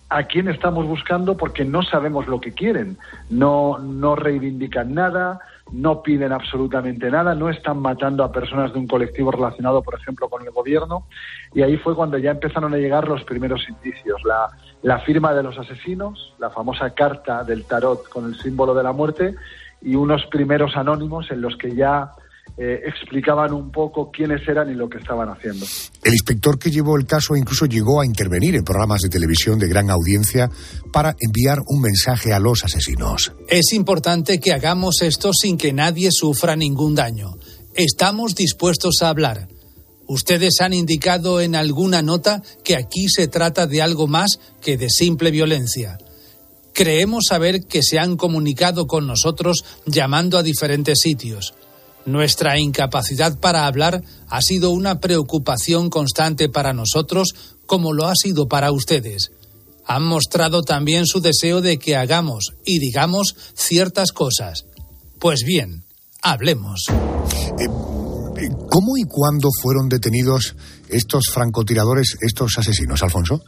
a 0.09 0.23
quién 0.23 0.49
estamos 0.49 0.85
buscando 0.87 1.37
porque 1.37 1.63
no 1.63 1.83
sabemos 1.83 2.27
lo 2.27 2.41
que 2.41 2.51
quieren, 2.51 2.97
no, 3.29 3.79
no 3.79 4.15
reivindican 4.15 4.93
nada, 4.93 5.39
no 5.71 6.01
piden 6.01 6.33
absolutamente 6.33 7.09
nada, 7.09 7.33
no 7.35 7.49
están 7.49 7.79
matando 7.79 8.23
a 8.23 8.31
personas 8.31 8.73
de 8.73 8.79
un 8.79 8.87
colectivo 8.87 9.31
relacionado, 9.31 9.81
por 9.81 9.95
ejemplo, 9.95 10.29
con 10.29 10.43
el 10.43 10.51
gobierno. 10.51 11.05
Y 11.53 11.61
ahí 11.61 11.77
fue 11.77 11.95
cuando 11.95 12.17
ya 12.17 12.31
empezaron 12.31 12.73
a 12.73 12.77
llegar 12.77 13.07
los 13.07 13.23
primeros 13.23 13.67
indicios, 13.69 14.21
la, 14.25 14.49
la 14.81 14.99
firma 14.99 15.33
de 15.33 15.43
los 15.43 15.57
asesinos, 15.57 16.33
la 16.39 16.49
famosa 16.49 16.89
carta 16.91 17.43
del 17.43 17.65
tarot 17.65 18.09
con 18.09 18.25
el 18.25 18.35
símbolo 18.35 18.73
de 18.73 18.83
la 18.83 18.91
muerte 18.91 19.35
y 19.81 19.95
unos 19.95 20.25
primeros 20.27 20.75
anónimos 20.75 21.31
en 21.31 21.41
los 21.41 21.57
que 21.57 21.75
ya 21.75 22.11
eh, 22.57 22.81
explicaban 22.85 23.53
un 23.53 23.71
poco 23.71 24.11
quiénes 24.11 24.47
eran 24.47 24.69
y 24.69 24.75
lo 24.75 24.89
que 24.89 24.97
estaban 24.97 25.29
haciendo. 25.29 25.65
El 26.03 26.13
inspector 26.13 26.59
que 26.59 26.69
llevó 26.69 26.97
el 26.97 27.05
caso 27.05 27.35
incluso 27.35 27.65
llegó 27.65 28.01
a 28.01 28.05
intervenir 28.05 28.55
en 28.55 28.63
programas 28.63 29.01
de 29.01 29.09
televisión 29.09 29.57
de 29.57 29.67
gran 29.67 29.89
audiencia 29.89 30.49
para 30.91 31.15
enviar 31.19 31.59
un 31.67 31.81
mensaje 31.81 32.33
a 32.33 32.39
los 32.39 32.63
asesinos. 32.63 33.33
Es 33.47 33.73
importante 33.73 34.39
que 34.39 34.53
hagamos 34.53 35.01
esto 35.01 35.31
sin 35.33 35.57
que 35.57 35.73
nadie 35.73 36.09
sufra 36.11 36.55
ningún 36.55 36.95
daño. 36.95 37.31
Estamos 37.73 38.35
dispuestos 38.35 39.01
a 39.01 39.09
hablar. 39.09 39.47
Ustedes 40.07 40.59
han 40.59 40.73
indicado 40.73 41.39
en 41.39 41.55
alguna 41.55 42.01
nota 42.01 42.43
que 42.65 42.75
aquí 42.75 43.07
se 43.07 43.29
trata 43.29 43.65
de 43.65 43.81
algo 43.81 44.07
más 44.07 44.39
que 44.61 44.75
de 44.75 44.89
simple 44.89 45.31
violencia. 45.31 45.97
Creemos 46.73 47.25
saber 47.29 47.61
que 47.65 47.81
se 47.81 47.97
han 47.97 48.17
comunicado 48.17 48.87
con 48.87 49.07
nosotros 49.07 49.63
llamando 49.85 50.37
a 50.37 50.43
diferentes 50.43 50.99
sitios. 50.99 51.53
Nuestra 52.05 52.57
incapacidad 52.59 53.39
para 53.39 53.67
hablar 53.67 54.01
ha 54.29 54.41
sido 54.41 54.71
una 54.71 54.99
preocupación 54.99 55.89
constante 55.89 56.49
para 56.49 56.73
nosotros, 56.73 57.57
como 57.65 57.93
lo 57.93 58.07
ha 58.07 58.15
sido 58.15 58.47
para 58.47 58.71
ustedes. 58.71 59.31
Han 59.85 60.03
mostrado 60.03 60.61
también 60.61 61.05
su 61.05 61.21
deseo 61.21 61.61
de 61.61 61.77
que 61.77 61.95
hagamos 61.95 62.53
y 62.65 62.79
digamos 62.79 63.35
ciertas 63.53 64.11
cosas. 64.11 64.65
Pues 65.19 65.43
bien, 65.45 65.83
hablemos. 66.23 66.85
Eh, 66.89 67.67
¿Cómo 68.69 68.97
y 68.97 69.03
cuándo 69.07 69.49
fueron 69.61 69.89
detenidos 69.89 70.55
estos 70.89 71.25
francotiradores, 71.31 72.17
estos 72.21 72.57
asesinos, 72.57 73.03
Alfonso? 73.03 73.41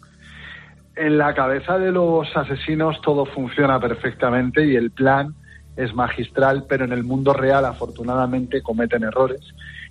En 0.95 1.17
la 1.17 1.33
cabeza 1.33 1.79
de 1.79 1.91
los 1.91 2.27
asesinos 2.35 2.97
todo 3.03 3.25
funciona 3.25 3.79
perfectamente 3.79 4.63
y 4.65 4.75
el 4.75 4.91
plan 4.91 5.33
es 5.75 5.93
magistral, 5.93 6.65
pero 6.67 6.85
en 6.85 6.91
el 6.91 7.03
mundo 7.03 7.33
real 7.33 7.65
afortunadamente 7.65 8.61
cometen 8.61 9.03
errores 9.03 9.41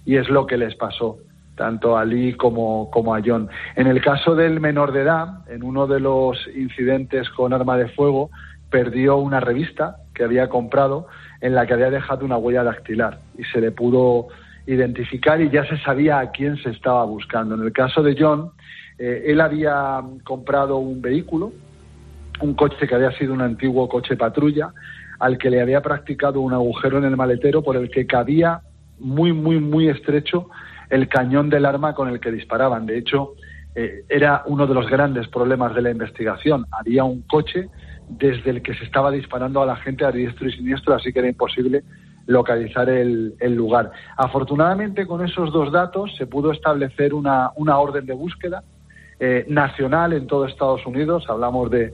y 0.05 0.17
es 0.17 0.29
lo 0.29 0.47
que 0.47 0.57
les 0.57 0.75
pasó 0.75 1.19
tanto 1.57 1.97
a 1.97 2.05
Lee 2.05 2.35
como, 2.35 2.91
como 2.91 3.15
a 3.15 3.21
John. 3.25 3.49
En 3.77 3.87
el 3.87 4.01
caso 4.01 4.35
del 4.35 4.61
menor 4.61 4.93
de 4.93 5.03
edad, 5.03 5.49
en 5.49 5.63
uno 5.63 5.87
de 5.87 6.01
los 6.01 6.39
incidentes 6.55 7.29
con 7.31 7.53
arma 7.53 7.77
de 7.77 7.89
fuego, 7.89 8.31
perdió 8.71 9.19
una 9.19 9.41
revista 9.41 9.97
que 10.15 10.25
había 10.25 10.49
comprado 10.49 11.07
en 11.41 11.55
la 11.55 11.67
que 11.67 11.75
había 11.75 11.91
dejado 11.91 12.25
una 12.25 12.39
huella 12.39 12.65
dactilar 12.65 13.19
y 13.37 13.45
se 13.45 13.61
le 13.61 13.71
pudo 13.71 14.29
identificar 14.67 15.41
y 15.41 15.51
ya 15.51 15.65
se 15.67 15.77
sabía 15.79 16.21
a 16.21 16.31
quién 16.31 16.57
se 16.57 16.71
estaba 16.71 17.05
buscando. 17.05 17.55
En 17.55 17.63
el 17.63 17.73
caso 17.73 18.03
de 18.03 18.17
John, 18.19 18.53
eh, 18.99 19.25
él 19.27 19.41
había 19.41 20.01
comprado 20.25 20.79
un 20.79 21.03
vehículo, 21.03 21.53
un 22.41 22.55
coche 22.55 22.87
que 22.87 22.95
había 22.95 23.13
sido 23.13 23.35
un 23.35 23.43
antiguo 23.43 23.89
coche 23.89 24.17
patrulla, 24.17 24.73
al 25.23 25.39
que 25.39 25.51
le 25.51 25.61
había 25.61 25.81
practicado 25.83 26.41
un 26.41 26.53
agujero 26.53 26.99
en 26.99 27.05
el 27.05 27.17
maletero 27.17 27.63
por 27.63 27.77
el 27.77 27.89
que 27.91 28.07
cabía 28.07 28.61
muy, 28.99 29.33
muy, 29.33 29.61
muy 29.61 29.89
estrecho 29.89 30.49
el 30.91 31.07
cañón 31.07 31.49
del 31.49 31.65
arma 31.65 31.95
con 31.95 32.09
el 32.09 32.19
que 32.19 32.33
disparaban. 32.33 32.87
De 32.87 32.99
hecho, 32.99 33.35
eh, 33.77 34.03
era 34.09 34.43
uno 34.47 34.67
de 34.67 34.75
los 34.75 34.91
grandes 34.91 35.29
problemas 35.29 35.77
de 35.77 35.83
la 35.83 35.91
investigación. 35.91 36.67
Había 36.73 37.05
un 37.05 37.23
coche 37.23 37.69
desde 38.09 38.51
el 38.51 38.63
que 38.63 38.75
se 38.75 38.83
estaba 38.83 39.13
disparando 39.13 39.63
a 39.63 39.67
la 39.67 39.77
gente 39.77 40.05
a 40.05 40.11
diestro 40.11 40.49
y 40.49 40.53
siniestro, 40.55 40.93
así 40.93 41.13
que 41.13 41.21
era 41.21 41.29
imposible 41.29 41.85
localizar 42.27 42.89
el, 42.89 43.37
lugar. 43.55 43.93
Afortunadamente, 44.17 45.07
con 45.07 45.25
esos 45.25 45.53
dos 45.53 45.71
datos 45.71 46.17
se 46.17 46.27
pudo 46.27 46.51
establecer 46.51 47.15
una, 47.15 47.53
una 47.55 47.79
orden 47.79 48.07
de 48.07 48.15
búsqueda 48.15 48.65
eh, 49.21 49.47
nacional 49.49 50.15
en 50.15 50.27
todo 50.27 50.47
Estados 50.47 50.85
Unidos. 50.85 51.27
Hablamos 51.29 51.71
de 51.71 51.93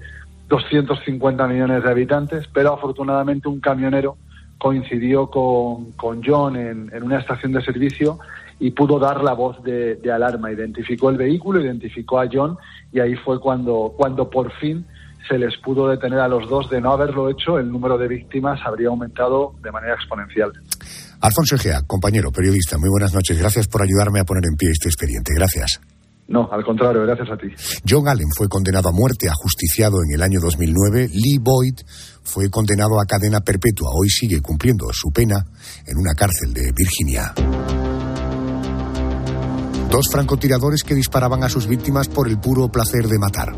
250 0.48 1.46
millones 1.46 1.82
de 1.82 1.90
habitantes, 1.90 2.48
pero 2.52 2.74
afortunadamente 2.74 3.48
un 3.48 3.60
camionero 3.60 4.16
coincidió 4.58 5.28
con, 5.28 5.92
con 5.92 6.22
John 6.24 6.56
en, 6.56 6.90
en, 6.92 7.02
una 7.02 7.20
estación 7.20 7.52
de 7.52 7.62
servicio 7.62 8.18
y 8.58 8.72
pudo 8.72 8.98
dar 8.98 9.22
la 9.22 9.32
voz 9.32 9.62
de, 9.62 10.00
alarma. 10.12 10.50
Identificó 10.50 11.10
el 11.10 11.16
vehículo, 11.16 11.60
identificó 11.60 12.20
a 12.20 12.28
John 12.30 12.56
y 12.92 13.00
ahí 13.00 13.14
fue 13.14 13.40
cuando, 13.40 13.94
cuando 13.96 14.28
por 14.28 14.50
fin 14.58 14.84
se 15.28 15.38
les 15.38 15.56
pudo 15.58 15.88
detener 15.88 16.18
a 16.18 16.28
los 16.28 16.48
dos. 16.48 16.68
De 16.70 16.80
no 16.80 16.92
haberlo 16.92 17.30
hecho, 17.30 17.58
el 17.58 17.70
número 17.70 17.98
de 17.98 18.08
víctimas 18.08 18.60
habría 18.64 18.88
aumentado 18.88 19.54
de 19.62 19.70
manera 19.70 19.94
exponencial. 19.94 20.52
Alfonso 21.20 21.56
Egea, 21.56 21.82
compañero 21.86 22.30
periodista, 22.32 22.78
muy 22.78 22.88
buenas 22.88 23.12
noches. 23.14 23.38
Gracias 23.38 23.68
por 23.68 23.82
ayudarme 23.82 24.20
a 24.20 24.24
poner 24.24 24.44
en 24.46 24.56
pie 24.56 24.70
este 24.70 24.88
expediente. 24.88 25.32
Gracias. 25.34 25.80
No, 26.28 26.46
al 26.52 26.62
contrario, 26.62 27.02
gracias 27.04 27.30
a 27.30 27.38
ti. 27.38 27.48
John 27.88 28.06
Allen 28.06 28.28
fue 28.36 28.48
condenado 28.48 28.90
a 28.90 28.92
muerte, 28.92 29.30
ajusticiado 29.30 29.96
en 30.04 30.14
el 30.14 30.22
año 30.22 30.40
2009. 30.40 31.08
Lee 31.14 31.38
Boyd 31.40 31.80
fue 32.22 32.50
condenado 32.50 33.00
a 33.00 33.06
cadena 33.06 33.40
perpetua. 33.40 33.90
Hoy 33.94 34.10
sigue 34.10 34.42
cumpliendo 34.42 34.86
su 34.92 35.10
pena 35.10 35.42
en 35.86 35.96
una 35.96 36.12
cárcel 36.14 36.52
de 36.52 36.70
Virginia. 36.76 37.32
Dos 39.90 40.08
francotiradores 40.12 40.82
que 40.82 40.94
disparaban 40.94 41.44
a 41.44 41.48
sus 41.48 41.66
víctimas 41.66 42.08
por 42.08 42.28
el 42.28 42.38
puro 42.38 42.68
placer 42.68 43.08
de 43.08 43.18
matar, 43.18 43.54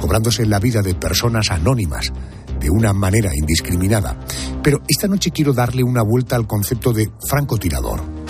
cobrándose 0.00 0.46
la 0.46 0.60
vida 0.60 0.80
de 0.80 0.94
personas 0.94 1.50
anónimas 1.50 2.12
de 2.60 2.70
una 2.70 2.92
manera 2.92 3.32
indiscriminada. 3.34 4.16
Pero 4.62 4.80
esta 4.88 5.08
noche 5.08 5.32
quiero 5.32 5.52
darle 5.52 5.82
una 5.82 6.02
vuelta 6.02 6.36
al 6.36 6.46
concepto 6.46 6.92
de 6.92 7.10
francotirador. 7.28 8.21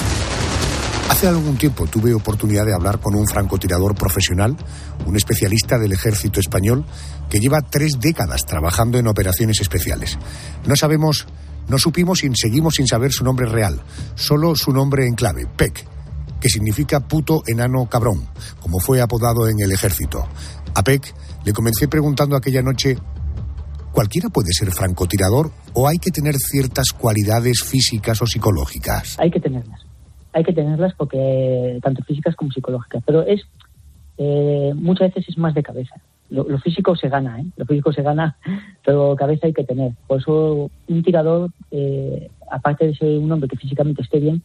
Hace 1.23 1.29
algún 1.29 1.57
tiempo 1.57 1.87
tuve 1.87 2.13
oportunidad 2.15 2.67
de 2.67 2.75
hablar 2.75 2.99
con 2.99 3.15
un 3.15 3.29
francotirador 3.29 3.95
profesional, 3.95 4.57
un 5.07 5.17
especialista 5.17 5.79
del 5.79 5.93
ejército 5.93 6.41
español, 6.41 6.85
que 7.31 7.39
lleva 7.39 7.61
tres 7.63 7.93
décadas 8.01 8.45
trabajando 8.45 8.99
en 8.99 9.07
operaciones 9.07 9.61
especiales. 9.61 10.19
No 10.67 10.75
sabemos, 10.75 11.29
no 11.69 11.79
supimos 11.79 12.25
y 12.25 12.35
seguimos 12.35 12.75
sin 12.75 12.89
saber 12.89 13.13
su 13.13 13.23
nombre 13.23 13.47
real, 13.47 13.81
solo 14.17 14.57
su 14.57 14.73
nombre 14.73 15.07
en 15.07 15.15
clave, 15.15 15.47
PEC, 15.47 15.87
que 16.41 16.49
significa 16.49 16.99
puto 16.99 17.45
enano 17.47 17.89
cabrón, 17.89 18.27
como 18.61 18.81
fue 18.81 19.01
apodado 19.01 19.47
en 19.47 19.61
el 19.61 19.71
ejército. 19.71 20.27
A 20.75 20.83
Peck 20.83 21.15
le 21.45 21.53
comencé 21.53 21.87
preguntando 21.87 22.35
aquella 22.35 22.63
noche, 22.63 22.99
¿cualquiera 23.93 24.29
puede 24.29 24.53
ser 24.53 24.73
francotirador 24.73 25.53
o 25.75 25.87
hay 25.87 25.99
que 25.99 26.11
tener 26.11 26.35
ciertas 26.35 26.87
cualidades 26.91 27.63
físicas 27.63 28.21
o 28.23 28.27
psicológicas? 28.27 29.15
Hay 29.21 29.31
que 29.31 29.39
tenerlas. 29.39 29.91
Hay 30.33 30.45
que 30.45 30.53
tenerlas 30.53 30.95
porque 30.95 31.79
tanto 31.83 32.03
físicas 32.05 32.35
como 32.37 32.53
psicológicas. 32.53 33.03
Pero 33.05 33.23
es 33.23 33.47
eh, 34.18 34.73
muchas 34.75 35.09
veces 35.09 35.29
es 35.29 35.38
más 35.38 35.55
de 35.55 35.62
cabeza. 35.62 35.97
Lo, 36.31 36.59
físico 36.59 36.97
se 36.97 37.11
gana, 37.11 37.40
¿eh? 37.40 37.47
Lo 37.57 37.66
físico 37.66 37.92
se 37.92 38.01
gana, 38.01 38.37
pero 38.87 39.14
cabeza 39.16 39.47
hay 39.47 39.53
que 39.53 39.64
tener. 39.64 39.92
Por 40.07 40.21
eso 40.21 40.71
un 40.88 41.03
tirador, 41.03 41.51
eh, 41.71 42.31
aparte 42.51 42.87
de 42.87 42.95
ser 42.95 43.18
un 43.18 43.31
hombre 43.31 43.51
que 43.51 43.59
físicamente 43.59 44.01
esté 44.01 44.18
bien, 44.18 44.42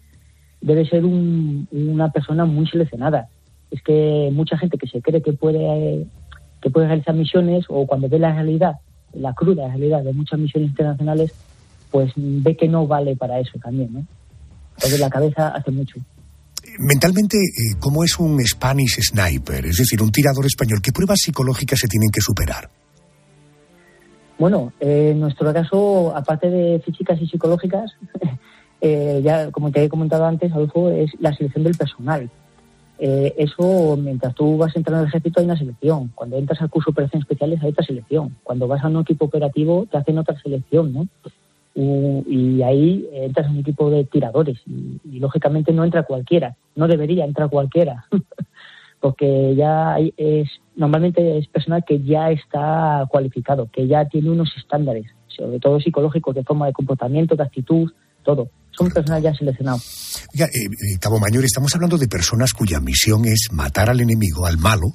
debe 0.59 0.85
ser 0.85 1.05
una 1.05 2.11
persona 2.11 2.43
muy 2.43 2.67
seleccionada. 2.67 3.29
Es 3.71 3.81
que 3.83 4.29
mucha 4.33 4.57
gente 4.57 4.77
que 4.77 4.87
se 4.87 5.01
cree 5.01 5.21
que 5.21 5.31
puede, 5.31 6.07
que 6.61 6.69
puede 6.69 6.87
realizar 6.87 7.15
misiones 7.15 7.65
o 7.69 7.85
cuando 7.87 8.09
ve 8.09 8.19
la 8.19 8.33
realidad, 8.33 8.75
la 9.13 9.33
cruda 9.33 9.69
realidad 9.69 10.03
de 10.03 10.11
muchas 10.11 10.39
misiones 10.39 10.71
internacionales, 10.71 11.33
pues 11.89 12.11
ve 12.15 12.57
que 12.57 12.67
no 12.67 12.85
vale 12.85 13.15
para 13.15 13.39
eso 13.39 13.57
también, 13.59 13.93
¿no? 13.93 14.05
Entonces 14.77 14.99
la 14.99 15.09
cabeza 15.09 15.49
hace 15.49 15.71
mucho. 15.71 15.99
Mentalmente, 16.79 17.37
eh, 17.37 17.75
¿cómo 17.79 18.03
es 18.03 18.19
un 18.19 18.39
Spanish 18.45 18.99
sniper? 19.01 19.65
Es 19.65 19.77
decir, 19.77 20.01
un 20.01 20.11
tirador 20.11 20.45
español. 20.45 20.79
¿Qué 20.81 20.91
pruebas 20.91 21.19
psicológicas 21.21 21.79
se 21.79 21.87
tienen 21.87 22.09
que 22.11 22.21
superar? 22.21 22.69
Bueno, 24.37 24.71
eh, 24.79 25.09
en 25.11 25.19
nuestro 25.19 25.51
caso, 25.51 26.15
aparte 26.15 26.49
de 26.51 26.79
físicas 26.79 27.19
y 27.19 27.27
psicológicas, 27.27 27.91
eh, 28.81 29.21
ya 29.23 29.49
como 29.51 29.71
te 29.71 29.83
he 29.83 29.89
comentado 29.89 30.25
antes, 30.25 30.51
Adolfo, 30.51 30.91
es 30.91 31.11
la 31.19 31.33
selección 31.33 31.63
del 31.63 31.75
personal. 31.75 32.29
Eh, 32.99 33.33
eso, 33.37 33.97
mientras 33.97 34.33
tú 34.35 34.57
vas 34.57 34.75
entrando 34.75 35.01
al 35.01 35.07
ejército, 35.07 35.39
hay 35.39 35.45
una 35.45 35.57
selección. 35.57 36.11
Cuando 36.13 36.37
entras 36.37 36.61
al 36.61 36.69
curso 36.69 36.91
de 36.91 36.93
operaciones 36.93 37.25
especiales, 37.25 37.61
hay 37.61 37.69
otra 37.69 37.85
selección. 37.85 38.37
Cuando 38.43 38.67
vas 38.67 38.83
a 38.83 38.87
un 38.87 39.01
equipo 39.01 39.25
operativo, 39.25 39.87
te 39.89 39.97
hacen 39.97 40.17
otra 40.19 40.39
selección, 40.39 40.93
¿no? 40.93 41.07
Y, 41.79 42.61
ahí 42.63 43.07
entras 43.13 43.47
en 43.47 43.53
un 43.53 43.59
equipo 43.59 43.89
de 43.89 44.03
tiradores. 44.05 44.59
Y, 44.65 45.19
lógicamente 45.19 45.71
no 45.71 45.83
entra 45.83 46.03
cualquiera. 46.03 46.55
No 46.75 46.87
debería 46.87 47.25
entrar 47.25 47.49
cualquiera. 47.49 48.05
Porque 48.99 49.55
ya 49.55 49.97
es, 50.17 50.49
normalmente 50.75 51.37
es 51.37 51.47
personal 51.47 51.83
que 51.87 52.01
ya 52.01 52.31
está 52.31 53.05
cualificado, 53.09 53.69
que 53.71 53.87
ya 53.87 54.05
tiene 54.05 54.31
unos 54.31 54.49
estándares, 54.57 55.05
sobre 55.27 55.59
todo 55.59 55.79
psicológicos, 55.79 56.33
de 56.33 56.43
forma 56.43 56.65
de 56.65 56.73
comportamiento, 56.73 57.35
de 57.35 57.43
actitud, 57.43 57.91
todo 58.23 58.49
son 58.77 58.91
personas 58.91 59.23
ya 59.23 59.33
seleccionadas. 59.33 60.27
Eh, 60.33 60.43
eh, 60.43 60.97
Cabo 60.99 61.19
Mayor, 61.19 61.43
estamos 61.43 61.73
hablando 61.73 61.97
de 61.97 62.07
personas 62.07 62.53
cuya 62.53 62.79
misión 62.79 63.25
es 63.25 63.47
matar 63.51 63.89
al 63.89 63.99
enemigo, 64.01 64.45
al 64.45 64.57
malo, 64.57 64.87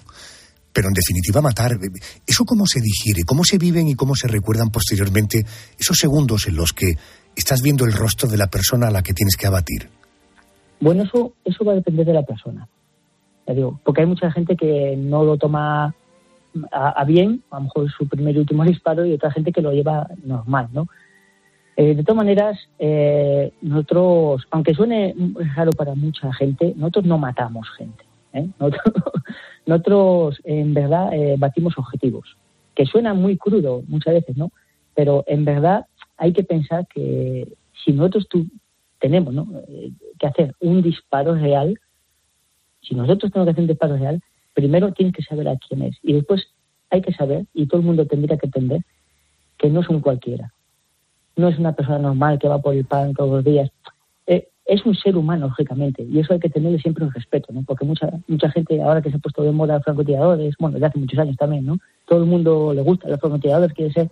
pero 0.72 0.88
en 0.88 0.94
definitiva 0.94 1.40
matar. 1.40 1.72
Eh, 1.72 1.90
¿Eso 2.26 2.44
cómo 2.44 2.66
se 2.66 2.80
digiere? 2.80 3.22
¿Cómo 3.24 3.44
se 3.44 3.58
viven 3.58 3.88
y 3.88 3.94
cómo 3.94 4.14
se 4.14 4.28
recuerdan 4.28 4.70
posteriormente 4.70 5.44
esos 5.78 5.96
segundos 5.96 6.46
en 6.48 6.56
los 6.56 6.72
que 6.72 6.96
estás 7.36 7.62
viendo 7.62 7.84
el 7.84 7.92
rostro 7.92 8.28
de 8.28 8.36
la 8.36 8.48
persona 8.48 8.88
a 8.88 8.90
la 8.90 9.02
que 9.02 9.14
tienes 9.14 9.36
que 9.36 9.46
abatir? 9.46 9.88
Bueno, 10.80 11.04
eso, 11.04 11.32
eso 11.44 11.64
va 11.64 11.72
a 11.72 11.76
depender 11.76 12.06
de 12.06 12.14
la 12.14 12.22
persona. 12.22 12.66
digo, 13.46 13.80
porque 13.84 14.02
hay 14.02 14.06
mucha 14.06 14.30
gente 14.32 14.56
que 14.56 14.96
no 14.96 15.24
lo 15.24 15.36
toma 15.36 15.94
a, 16.70 16.88
a, 16.88 17.04
bien, 17.04 17.42
a 17.50 17.56
lo 17.56 17.64
mejor 17.64 17.90
su 17.92 18.08
primer 18.08 18.34
y 18.34 18.38
último 18.40 18.64
disparo, 18.64 19.06
y 19.06 19.12
otra 19.12 19.30
gente 19.30 19.52
que 19.52 19.62
lo 19.62 19.72
lleva 19.72 20.08
normal, 20.24 20.68
¿no? 20.72 20.88
Eh, 21.76 21.94
de 21.94 22.04
todas 22.04 22.18
maneras, 22.18 22.58
eh, 22.78 23.52
nosotros, 23.62 24.46
aunque 24.50 24.74
suene 24.74 25.14
raro 25.56 25.70
para 25.72 25.94
mucha 25.94 26.32
gente, 26.34 26.74
nosotros 26.76 27.06
no 27.06 27.18
matamos 27.18 27.66
gente. 27.78 28.04
¿Eh? 28.32 28.48
Nosotros, 29.66 30.40
en 30.44 30.74
verdad, 30.74 31.10
batimos 31.38 31.78
objetivos, 31.78 32.36
que 32.74 32.86
suena 32.86 33.14
muy 33.14 33.36
crudo 33.36 33.82
muchas 33.86 34.14
veces, 34.14 34.36
¿no? 34.36 34.50
Pero 34.94 35.24
en 35.26 35.44
verdad 35.44 35.86
hay 36.16 36.32
que 36.32 36.42
pensar 36.42 36.86
que 36.88 37.48
si 37.84 37.92
nosotros 37.92 38.28
tú 38.28 38.46
tenemos 38.98 39.34
que 40.18 40.26
hacer 40.26 40.54
un 40.60 40.82
disparo 40.82 41.34
real, 41.34 41.78
si 42.80 42.94
nosotros 42.94 43.30
tenemos 43.30 43.46
que 43.46 43.50
hacer 43.52 43.62
un 43.62 43.68
disparo 43.68 43.96
real, 43.96 44.20
primero 44.54 44.92
tienes 44.92 45.14
que 45.14 45.22
saber 45.22 45.48
a 45.48 45.56
quién 45.56 45.82
es. 45.82 45.96
Y 46.02 46.12
después 46.12 46.48
hay 46.90 47.02
que 47.02 47.12
saber, 47.12 47.46
y 47.54 47.66
todo 47.66 47.80
el 47.80 47.86
mundo 47.86 48.06
tendría 48.06 48.36
que 48.36 48.46
entender, 48.46 48.82
que 49.58 49.70
no 49.70 49.80
es 49.80 49.88
un 49.88 50.00
cualquiera 50.00 50.52
no 51.36 51.48
es 51.48 51.58
una 51.58 51.72
persona 51.72 51.98
normal 51.98 52.38
que 52.38 52.48
va 52.48 52.60
por 52.60 52.74
el 52.74 52.84
pan 52.84 53.14
todos 53.14 53.30
los 53.30 53.44
días. 53.44 53.70
Eh, 54.26 54.48
es 54.64 54.84
un 54.86 54.94
ser 54.94 55.16
humano, 55.16 55.48
lógicamente, 55.48 56.02
y 56.02 56.18
eso 56.18 56.32
hay 56.32 56.40
que 56.40 56.48
tenerle 56.48 56.78
siempre 56.78 57.04
un 57.04 57.12
respeto, 57.12 57.52
¿no? 57.52 57.62
Porque 57.64 57.84
mucha 57.84 58.10
mucha 58.28 58.50
gente, 58.50 58.80
ahora 58.80 59.02
que 59.02 59.10
se 59.10 59.16
ha 59.16 59.20
puesto 59.20 59.42
de 59.42 59.50
moda 59.50 59.80
francotiradores, 59.80 60.54
bueno, 60.58 60.74
desde 60.74 60.86
hace 60.86 60.98
muchos 60.98 61.18
años 61.18 61.36
también, 61.36 61.66
¿no? 61.66 61.78
Todo 62.06 62.20
el 62.20 62.26
mundo 62.26 62.72
le 62.72 62.82
gusta 62.82 63.08
los 63.08 63.20
francotiradores, 63.20 63.72
quiere 63.72 63.92
ser. 63.92 64.10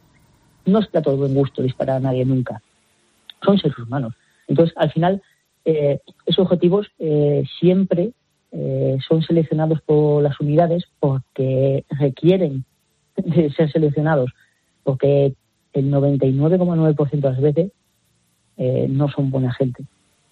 No 0.67 0.81
está 0.81 1.03
todo 1.03 1.17
buen 1.17 1.35
gusto 1.35 1.63
disparar 1.63 1.97
a 1.97 2.01
nadie 2.01 2.25
nunca. 2.25 2.61
Son 3.45 3.59
seres 3.59 3.79
humanos. 3.79 4.15
Entonces, 4.49 4.75
al 4.77 4.91
final, 4.91 5.23
eh, 5.65 6.01
esos 6.27 6.45
objetivos 6.45 6.89
eh, 6.99 7.45
siempre 7.59 8.13
son 9.07 9.23
seleccionados 9.23 9.81
por 9.83 10.25
las 10.25 10.41
unidades 10.41 10.83
porque 10.99 11.85
requieren 11.89 12.65
de 13.17 13.49
ser 13.53 13.71
seleccionados, 13.71 14.33
porque 14.83 15.35
el 15.73 15.91
99,9% 15.91 17.11
de 17.11 17.31
las 17.31 17.41
veces 17.41 17.73
eh, 18.57 18.87
no 18.91 19.09
son 19.09 19.31
buena 19.31 19.53
gente 19.53 19.85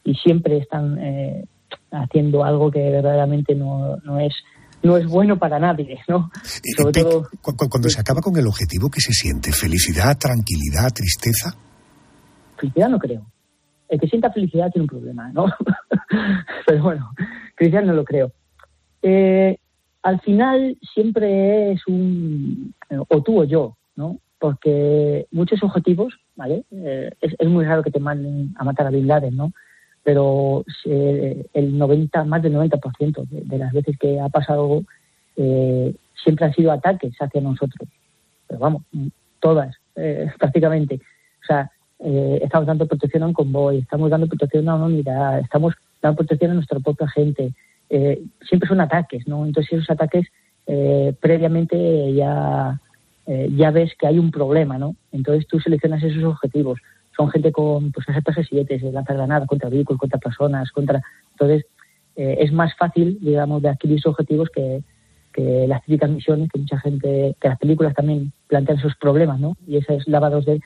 y 0.08 0.14
siempre 0.14 0.56
están 0.56 0.98
eh, 0.98 1.44
haciendo 1.90 2.42
algo 2.42 2.70
que 2.70 2.78
verdaderamente 2.78 3.54
no, 3.54 3.98
no 3.98 4.18
es 4.18 4.32
no 4.82 4.96
es 4.96 5.06
bueno 5.06 5.38
para 5.38 5.58
nadie, 5.58 5.98
¿no? 6.06 6.30
cuando 7.42 7.88
se 7.88 8.00
acaba 8.00 8.20
con 8.20 8.36
el 8.36 8.46
objetivo, 8.46 8.88
¿qué 8.88 9.00
se 9.00 9.12
siente? 9.12 9.50
¿Felicidad, 9.52 10.16
tranquilidad, 10.16 10.92
tristeza? 10.94 11.50
Felicidad 12.56 12.88
no 12.88 12.98
creo. 13.00 13.26
El 13.88 13.98
que 13.98 14.06
sienta 14.06 14.30
felicidad 14.30 14.70
tiene 14.70 14.84
un 14.84 14.88
problema, 14.88 15.32
¿no? 15.32 15.46
Pero 16.66 16.82
bueno, 16.82 17.10
felicidad 17.56 17.82
no 17.82 17.92
lo 17.92 18.04
creo. 18.04 18.30
Eh, 19.02 19.58
al 20.04 20.20
final 20.20 20.78
siempre 20.94 21.72
es 21.72 21.84
un, 21.88 22.72
o 23.08 23.20
tú 23.20 23.40
o 23.40 23.44
yo, 23.44 23.76
¿no? 23.96 24.20
porque 24.38 25.26
muchos 25.30 25.62
objetivos, 25.62 26.14
¿vale? 26.36 26.64
Eh, 26.70 27.10
es, 27.20 27.48
muy 27.48 27.64
raro 27.64 27.82
que 27.82 27.90
te 27.90 28.00
manden 28.00 28.54
a 28.56 28.64
matar 28.64 28.86
a 28.86 28.90
Bin 28.90 29.06
Laden, 29.06 29.36
¿no? 29.36 29.52
Pero 30.02 30.64
eh, 30.84 31.46
el 31.52 31.76
90, 31.76 32.24
más 32.24 32.42
del 32.42 32.54
90% 32.54 33.28
de, 33.28 33.58
las 33.58 33.72
veces 33.72 33.96
que 33.98 34.20
ha 34.20 34.28
pasado 34.28 34.82
eh, 35.36 35.94
siempre 36.22 36.46
han 36.46 36.54
sido 36.54 36.72
ataques 36.72 37.14
hacia 37.20 37.40
nosotros. 37.40 37.88
Pero 38.46 38.60
vamos, 38.60 38.82
todas, 39.40 39.76
prácticamente. 40.38 41.00
O 41.42 41.46
sea, 41.46 41.70
estamos 41.98 42.66
dando 42.66 42.86
protección 42.86 43.22
a 43.24 43.26
un 43.26 43.32
convoy, 43.32 43.78
estamos 43.78 44.10
dando 44.10 44.26
protección 44.26 44.68
a 44.68 44.76
una 44.76 44.86
unidad, 44.86 45.40
estamos 45.40 45.74
dando 46.00 46.18
protección 46.18 46.52
a 46.52 46.54
nuestra 46.54 46.78
propia 46.78 47.08
gente. 47.08 47.52
siempre 47.88 48.68
son 48.68 48.80
ataques, 48.80 49.26
¿no? 49.26 49.44
Entonces 49.44 49.72
esos 49.72 49.90
ataques 49.90 50.26
previamente 51.20 52.12
ya 52.14 52.78
eh, 53.28 53.50
ya 53.54 53.70
ves 53.70 53.92
que 53.98 54.06
hay 54.06 54.18
un 54.18 54.30
problema, 54.30 54.78
¿no? 54.78 54.96
Entonces 55.12 55.46
tú 55.46 55.60
seleccionas 55.60 56.02
esos 56.02 56.24
objetivos. 56.24 56.80
Son 57.18 57.28
gente 57.30 57.50
con 57.50 57.90
pues, 57.90 58.06
G7, 58.06 58.92
lanzar 58.92 59.16
granada 59.16 59.44
contra 59.44 59.68
vehículos, 59.68 59.98
contra 59.98 60.20
personas, 60.20 60.70
contra... 60.70 61.02
Entonces 61.32 61.66
eh, 62.14 62.38
es 62.40 62.52
más 62.52 62.76
fácil, 62.76 63.18
digamos, 63.20 63.60
de 63.60 63.70
adquirir 63.70 63.98
esos 63.98 64.12
objetivos 64.12 64.48
que, 64.50 64.82
las 65.68 65.84
típicas 65.84 66.10
misiones, 66.10 66.48
que 66.52 66.58
mucha 66.58 66.80
gente, 66.80 67.36
que 67.40 67.48
las 67.48 67.58
películas 67.60 67.94
también 67.94 68.32
plantean 68.48 68.78
esos 68.78 68.96
problemas, 68.96 69.38
¿no? 69.38 69.56
Y 69.68 69.76
esos 69.76 70.08
lavados 70.08 70.44
de, 70.44 70.60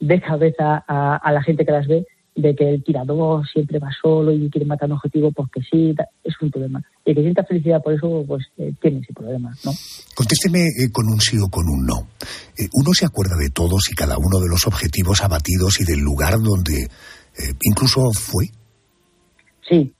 de 0.00 0.20
cabeza 0.20 0.84
a, 0.88 1.32
la 1.32 1.42
gente 1.42 1.64
que 1.64 1.70
las 1.70 1.86
ve, 1.86 2.06
de 2.36 2.54
que 2.54 2.68
el 2.68 2.84
tirador 2.84 3.46
siempre 3.48 3.78
va 3.78 3.88
solo 4.00 4.30
y 4.30 4.50
quiere 4.50 4.66
matar 4.66 4.90
un 4.90 4.96
objetivo 4.96 5.32
porque 5.32 5.60
sí, 5.62 5.94
es 6.22 6.34
un 6.40 6.50
problema. 6.50 6.82
Y 7.04 7.14
que 7.14 7.22
sienta 7.22 7.42
felicidad 7.44 7.82
por 7.82 7.94
eso, 7.94 8.24
pues 8.28 8.44
eh, 8.58 8.72
tiene 8.80 9.00
ese 9.00 9.14
problema, 9.14 9.52
¿no? 9.64 9.72
Contésteme 10.14 10.60
eh, 10.60 10.92
con 10.92 11.06
un 11.06 11.18
sí 11.18 11.38
o 11.38 11.48
con 11.48 11.64
un 11.66 11.86
no. 11.86 12.08
Eh, 12.58 12.68
uno 12.74 12.92
se 12.92 13.06
acuerda 13.06 13.36
de 13.36 13.48
todos 13.48 13.90
y 13.90 13.94
cada 13.94 14.18
uno 14.18 14.38
de 14.38 14.48
los 14.48 14.66
objetivos 14.66 15.24
abatidos 15.24 15.80
y 15.80 15.84
del 15.84 16.00
lugar 16.00 16.34
donde 16.38 16.88
incluso 17.62 18.00
fue. 18.12 18.46
Sí, 19.68 19.92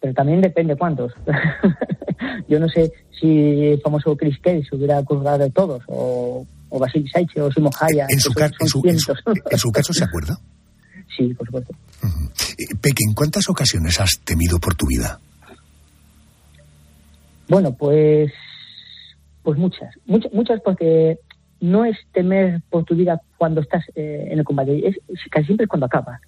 pero 0.00 0.14
también 0.14 0.40
depende 0.40 0.76
cuántos. 0.76 1.12
Yo 2.48 2.58
no 2.58 2.68
sé 2.68 2.90
si 3.20 3.66
el 3.66 3.80
famoso 3.80 4.16
Chris 4.16 4.38
Case 4.42 4.64
se 4.68 4.76
hubiera 4.76 4.98
acordado 4.98 5.38
de 5.38 5.50
todos, 5.50 5.82
o, 5.86 6.46
o 6.68 6.78
Basil 6.78 7.08
Saiche, 7.12 7.40
o 7.40 7.50
Simon 7.52 7.72
Haya. 7.80 8.06
En, 8.08 8.20
su, 8.20 8.32
en 8.38 8.98
su 9.58 9.72
caso, 9.72 9.92
¿se 9.92 10.04
acuerda? 10.04 10.38
Sí, 11.16 11.34
por 11.34 11.46
supuesto. 11.46 11.74
Peque, 12.80 13.04
¿en 13.06 13.14
cuántas 13.14 13.48
ocasiones 13.48 14.00
has 14.00 14.20
temido 14.24 14.58
por 14.58 14.74
tu 14.74 14.86
vida? 14.86 15.20
Bueno, 17.48 17.74
pues, 17.74 18.32
pues 19.42 19.58
muchas, 19.58 19.94
muchas, 20.06 20.32
muchas 20.32 20.60
porque 20.62 21.18
no 21.60 21.84
es 21.84 21.96
temer 22.12 22.60
por 22.70 22.84
tu 22.84 22.94
vida 22.94 23.20
cuando 23.36 23.60
estás 23.60 23.84
eh, 23.94 24.28
en 24.30 24.38
el 24.38 24.44
combate, 24.44 24.88
es, 24.88 24.96
casi 25.30 25.46
siempre 25.46 25.64
es 25.64 25.68
cuando 25.68 25.86
acaba. 25.86 26.20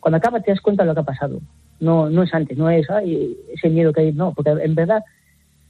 Cuando 0.00 0.16
acaba 0.16 0.40
te 0.40 0.50
das 0.50 0.60
cuenta 0.60 0.82
de 0.82 0.88
lo 0.88 0.94
que 0.94 1.00
ha 1.00 1.04
pasado. 1.04 1.40
No, 1.80 2.08
no 2.08 2.22
es 2.22 2.32
antes, 2.32 2.56
no 2.56 2.70
es 2.70 2.86
ese 3.52 3.68
miedo 3.68 3.92
que 3.92 4.00
hay, 4.00 4.12
no, 4.12 4.32
porque 4.32 4.50
en 4.50 4.74
verdad 4.74 5.02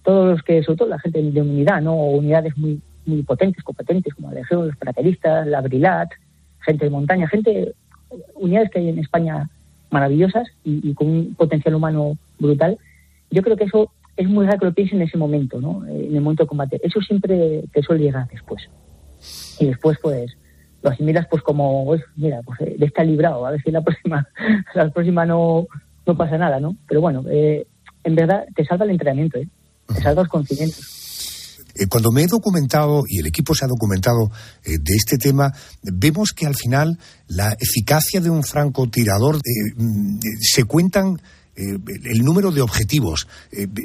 todos 0.03 0.33
los 0.33 0.42
que, 0.42 0.62
sobre 0.62 0.79
todo 0.79 0.88
la 0.88 0.98
gente 0.98 1.22
de 1.22 1.40
unidad, 1.40 1.81
¿no? 1.81 1.96
unidades 1.96 2.57
muy, 2.57 2.81
muy 3.07 3.22
potentes, 3.22 3.64
competentes, 3.64 4.14
como 4.14 4.29
la 4.29 4.40
Legión, 4.40 4.68
los 4.68 4.77
paracaidistas, 4.77 5.46
la 5.46 5.61
Brilat, 5.62 6.11
gente 6.61 6.85
de 6.85 6.90
montaña, 6.90 7.29
gente 7.29 7.74
unidades 8.35 8.70
que 8.70 8.79
hay 8.81 8.88
en 8.88 8.98
España 8.98 9.50
maravillosas 9.90 10.48
y, 10.64 10.92
con 10.94 11.09
un 11.09 11.35
potencial 11.35 11.74
humano 11.74 12.18
brutal. 12.38 12.79
Yo 13.31 13.42
creo 13.42 13.57
que 13.57 13.64
eso 13.64 13.92
es 14.16 14.29
muy 14.29 14.44
raro 14.46 14.59
que 14.59 14.66
lo 14.66 14.74
piensen 14.74 15.00
en 15.00 15.09
ese 15.09 15.18
momento, 15.18 15.61
¿no? 15.61 15.87
En 15.87 16.14
el 16.14 16.20
momento 16.20 16.44
de 16.44 16.48
combate. 16.48 16.81
Eso 16.83 17.00
siempre 17.00 17.64
te 17.72 17.83
suele 17.83 18.05
llegar 18.05 18.29
después. 18.29 18.68
Y 19.61 19.66
después, 19.66 19.98
pues, 20.03 20.37
lo 20.83 20.90
asimilas 20.90 21.27
pues 21.29 21.42
como, 21.42 21.96
mira, 22.16 22.42
pues 22.42 22.61
eh, 22.61 22.77
estar 22.81 23.07
librado, 23.07 23.46
a 23.46 23.53
ver 23.53 23.62
si 23.62 23.70
la 23.70 23.81
próxima, 23.85 24.29
la 24.74 24.90
próxima 24.90 25.24
no, 25.24 25.66
no 26.07 26.16
pasa 26.16 26.38
nada, 26.38 26.61
¿no? 26.61 26.77
Pero 26.88 27.00
bueno, 27.00 27.24
eh, 27.31 27.66
en 28.03 28.14
verdad 28.14 28.46
te 28.55 28.64
salva 28.64 28.85
el 28.85 28.90
entrenamiento, 28.90 29.38
¿eh? 29.38 29.48
Te 29.87 30.03
salva 30.03 30.22
los 30.22 30.31
conocimientos. 30.31 31.04
Eh, 31.74 31.87
cuando 31.87 32.12
me 32.12 32.22
he 32.22 32.26
documentado 32.26 33.04
y 33.08 33.18
el 33.18 33.26
equipo 33.26 33.54
se 33.54 33.64
ha 33.64 33.68
documentado 33.68 34.30
eh, 34.64 34.78
de 34.80 34.94
este 34.94 35.18
tema, 35.18 35.52
vemos 35.82 36.32
que 36.32 36.46
al 36.46 36.54
final 36.54 36.98
la 37.28 37.56
eficacia 37.58 38.20
de 38.20 38.30
un 38.30 38.44
francotirador 38.44 39.37
eh, 39.37 39.74
mm, 39.76 40.18
se 40.40 40.64
cuentan 40.64 41.20
el 41.56 42.24
número 42.24 42.50
de 42.50 42.62
objetivos. 42.62 43.28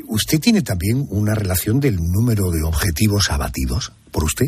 ¿Usted 0.08 0.40
tiene 0.40 0.64
también 0.64 1.06
una 1.12 1.36
relación 1.36 1.80
del 1.80 1.98
número 1.98 2.50
de 2.50 2.64
objetivos 2.64 3.30
abatidos 3.30 3.92
por 4.10 4.24
usted? 4.24 4.48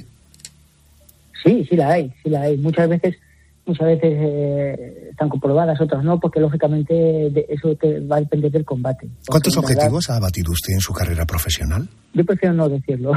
Sí, 1.43 1.63
sí 1.69 1.75
la 1.75 1.91
hay, 1.91 2.11
sí 2.23 2.31
la 2.31 2.41
hay. 2.41 2.57
Muchas 2.57 2.89
veces 2.89 3.17
muchas 3.65 3.87
veces 3.87 4.13
eh, 4.13 5.07
están 5.11 5.29
comprobadas, 5.29 5.79
otras 5.79 6.03
no, 6.03 6.19
porque 6.19 6.39
lógicamente 6.39 6.93
de 6.93 7.45
eso 7.49 7.75
te 7.75 7.99
va 8.01 8.17
a 8.17 8.19
depender 8.19 8.51
del 8.51 8.65
combate. 8.65 9.07
¿Cuántos 9.27 9.55
objetivos 9.57 10.09
ha 10.09 10.19
batido 10.19 10.51
usted 10.51 10.73
en 10.73 10.79
su 10.79 10.93
carrera 10.93 11.25
profesional? 11.25 11.87
Yo 12.13 12.25
prefiero 12.25 12.53
no 12.53 12.69
decirlo. 12.69 13.13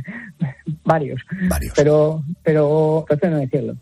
Varios. 0.84 1.20
Varios. 1.48 1.72
Pero, 1.76 2.22
pero 2.42 3.04
prefiero 3.06 3.36
no 3.36 3.42
decirlo. 3.42 3.74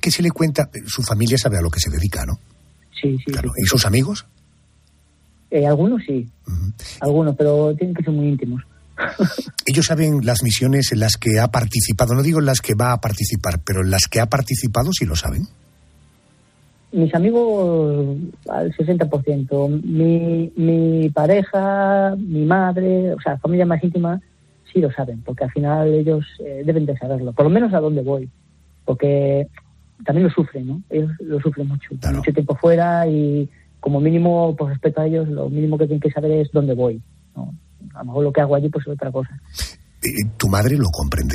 ¿Qué, 0.00 0.10
se, 0.10 0.22
le 0.22 0.30
cuenta? 0.30 0.70
Su 0.86 1.02
familia 1.02 1.36
sabe 1.36 1.58
a 1.58 1.62
lo 1.62 1.70
que 1.70 1.80
se 1.80 1.90
dedica, 1.90 2.24
¿no? 2.24 2.34
Sí, 3.00 3.16
sí. 3.18 3.32
Claro. 3.32 3.50
¿Y 3.56 3.66
sus 3.66 3.84
amigos? 3.84 4.26
Eh, 5.50 5.66
algunos 5.66 6.02
sí. 6.06 6.28
Algunos, 7.00 7.36
pero 7.36 7.74
tienen 7.74 7.94
que 7.94 8.02
ser 8.02 8.12
muy 8.12 8.28
íntimos. 8.28 8.62
Ellos 9.66 9.86
saben 9.86 10.24
las 10.24 10.42
misiones 10.42 10.92
en 10.92 11.00
las 11.00 11.16
que 11.16 11.40
ha 11.40 11.48
participado, 11.48 12.14
no 12.14 12.22
digo 12.22 12.38
en 12.38 12.46
las 12.46 12.60
que 12.60 12.74
va 12.74 12.92
a 12.92 13.00
participar, 13.00 13.60
pero 13.64 13.82
en 13.82 13.90
las 13.90 14.06
que 14.08 14.20
ha 14.20 14.26
participado, 14.26 14.92
sí 14.92 15.04
lo 15.04 15.16
saben. 15.16 15.42
Mis 16.92 17.12
amigos 17.14 18.16
al 18.48 18.72
60%, 18.72 19.82
mi, 19.82 20.52
mi 20.56 21.10
pareja, 21.10 22.14
mi 22.16 22.44
madre, 22.44 23.14
o 23.14 23.20
sea, 23.20 23.36
familia 23.38 23.66
más 23.66 23.82
íntima, 23.82 24.20
sí 24.72 24.80
lo 24.80 24.92
saben, 24.92 25.20
porque 25.22 25.44
al 25.44 25.50
final 25.50 25.92
ellos 25.92 26.24
eh, 26.38 26.62
deben 26.64 26.86
de 26.86 26.96
saberlo, 26.96 27.32
por 27.32 27.44
lo 27.44 27.50
menos 27.50 27.74
a 27.74 27.80
dónde 27.80 28.02
voy, 28.02 28.28
porque 28.84 29.48
también 30.04 30.28
lo 30.28 30.32
sufren, 30.32 30.68
¿no? 30.68 30.82
Ellos 30.90 31.10
lo 31.20 31.40
sufren 31.40 31.66
mucho, 31.66 31.94
mucho 32.12 32.32
tiempo 32.32 32.54
fuera 32.56 33.08
y 33.08 33.48
como 33.80 34.00
mínimo, 34.00 34.54
por 34.56 34.70
respeto 34.70 35.00
a 35.00 35.06
ellos, 35.06 35.28
lo 35.28 35.50
mínimo 35.50 35.76
que 35.76 35.86
tienen 35.86 36.00
que 36.00 36.10
saber 36.10 36.30
es 36.30 36.50
dónde 36.52 36.74
voy, 36.74 37.02
¿no? 37.34 37.54
A 37.94 37.98
lo 37.98 38.04
mejor 38.04 38.24
lo 38.24 38.32
que 38.32 38.40
hago 38.40 38.54
allí 38.54 38.68
pues 38.68 38.86
es 38.86 38.92
otra 38.92 39.10
cosa. 39.10 39.38
¿Tu 40.36 40.48
madre 40.48 40.76
lo 40.76 40.88
comprende? 40.90 41.34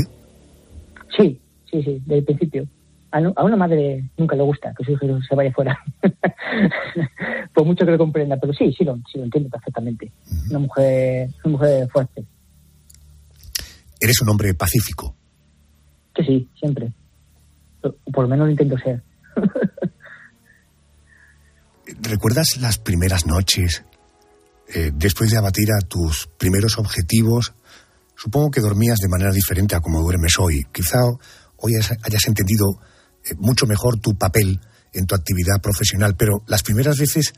Sí, 1.17 1.39
sí, 1.69 1.83
sí, 1.83 2.01
desde 2.05 2.17
el 2.17 2.23
principio. 2.25 2.67
A, 3.12 3.19
una 3.43 3.55
madre 3.55 4.07
nunca 4.17 4.35
le 4.35 4.43
gusta 4.43 4.71
que 4.77 4.83
su 4.83 4.91
hijo 4.91 5.19
se 5.27 5.35
vaya 5.35 5.51
fuera, 5.51 5.79
por 7.53 7.65
mucho 7.65 7.83
que 7.83 7.91
lo 7.91 7.97
comprenda, 7.97 8.38
pero 8.38 8.53
sí, 8.53 8.71
sí 8.77 8.83
lo, 8.83 8.97
sí 9.12 9.17
lo 9.17 9.23
entiendo 9.23 9.49
perfectamente. 9.49 10.12
Una 10.49 10.59
mujer, 10.59 11.29
una 11.43 11.51
mujer 11.53 11.89
fuerte. 11.89 12.23
¿Eres 13.99 14.21
un 14.21 14.29
hombre 14.29 14.53
pacífico? 14.53 15.15
Que 16.13 16.23
sí, 16.23 16.47
siempre. 16.59 16.93
Por 17.81 18.23
lo 18.23 18.27
menos 18.27 18.45
lo 18.45 18.51
intento 18.51 18.77
ser. 18.77 19.01
¿Recuerdas 22.01 22.57
las 22.62 22.77
primeras 22.77 23.25
noches 23.25 23.83
eh, 24.71 24.91
después 24.93 25.32
de 25.32 25.38
abatir 25.38 25.71
a 25.71 25.82
tus 25.82 26.29
primeros 26.38 26.77
objetivos, 26.77 27.53
supongo 28.15 28.51
que 28.51 28.62
dormías 28.62 28.99
de 28.99 29.10
manera 29.10 29.32
diferente 29.32 29.75
a 29.75 29.79
como 29.79 30.01
duermes 30.01 30.38
hoy. 30.38 30.63
Quizá 30.71 30.99
hoy 31.58 31.73
hayas 31.75 32.27
entendido 32.27 32.79
eh, 33.25 33.34
mucho 33.39 33.65
mejor 33.65 33.99
tu 33.99 34.15
papel 34.15 34.60
en 34.93 35.08
tu 35.08 35.15
actividad 35.15 35.60
profesional, 35.60 36.15
pero 36.15 36.43
las 36.45 36.62
primeras 36.62 36.97
veces 36.99 37.34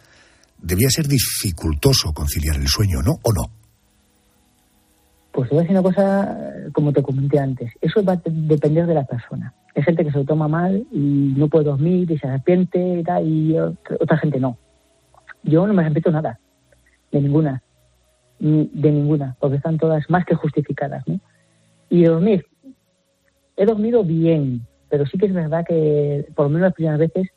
debía 0.61 0.89
ser 0.89 1.07
dificultoso 1.07 2.11
conciliar 2.11 2.57
el 2.57 2.67
sueño, 2.67 3.01
¿no? 3.01 3.13
¿O 3.23 3.31
no? 3.31 3.43
Pues 5.31 5.47
te 5.47 5.55
voy 5.55 5.59
a 5.59 5.63
decir 5.63 5.79
una 5.79 5.83
cosa, 5.83 6.37
como 6.73 6.91
te 6.91 7.01
comenté 7.01 7.39
antes, 7.39 7.71
eso 7.79 8.03
va 8.03 8.13
a 8.13 8.21
depender 8.25 8.85
de 8.85 8.93
la 8.93 9.05
persona. 9.05 9.53
Hay 9.73 9.83
gente 9.83 10.03
que 10.03 10.11
se 10.11 10.17
lo 10.17 10.25
toma 10.25 10.49
mal 10.49 10.85
y 10.91 11.33
no 11.37 11.47
puede 11.47 11.63
dormir 11.63 12.11
y 12.11 12.17
se 12.17 12.27
arrepiente 12.27 12.99
y 12.99 13.03
tal, 13.03 13.25
y 13.25 13.57
otra 13.57 14.17
gente 14.17 14.37
no. 14.37 14.57
Yo 15.43 15.65
no 15.65 15.73
me 15.73 15.83
arrepiento 15.83 16.11
nada 16.11 16.40
de 17.11 17.21
ninguna, 17.21 17.61
de 18.39 18.91
ninguna, 18.91 19.35
porque 19.39 19.57
están 19.57 19.77
todas 19.77 20.09
más 20.09 20.25
que 20.25 20.35
justificadas. 20.35 21.07
¿no? 21.07 21.19
Y 21.89 22.03
dormir, 22.03 22.45
he 23.57 23.65
dormido 23.65 24.03
bien, 24.03 24.65
pero 24.89 25.05
sí 25.05 25.17
que 25.17 25.27
es 25.27 25.33
verdad 25.33 25.65
que 25.67 26.27
por 26.35 26.45
lo 26.45 26.49
menos 26.49 26.67
las 26.67 26.73
primeras 26.73 26.99
veces 26.99 27.29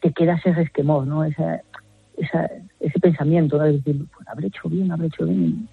te 0.00 0.12
queda 0.12 0.34
ese 0.34 0.52
resquemor, 0.52 1.06
¿no? 1.06 1.24
Esa, 1.24 1.62
esa, 2.18 2.50
ese 2.80 3.00
pensamiento, 3.00 3.56
¿no? 3.56 3.64
decir, 3.64 4.04
pues, 4.14 4.28
habré 4.28 4.48
hecho 4.48 4.68
bien, 4.68 4.92
habré 4.92 5.06
hecho 5.06 5.24
bien. 5.24 5.68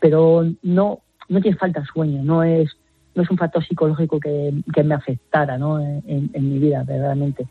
Pero 0.00 0.44
no, 0.62 1.00
no 1.28 1.40
tiene 1.40 1.58
falta 1.58 1.84
sueño, 1.84 2.22
no 2.22 2.42
es, 2.42 2.70
no 3.14 3.22
es 3.22 3.30
un 3.30 3.36
factor 3.36 3.64
psicológico 3.64 4.18
que, 4.18 4.54
que 4.72 4.82
me 4.82 4.94
afectara 4.94 5.58
¿no? 5.58 5.78
en, 5.78 6.30
en, 6.32 6.50
mi 6.50 6.58
vida, 6.58 6.84
verdaderamente. 6.84 7.46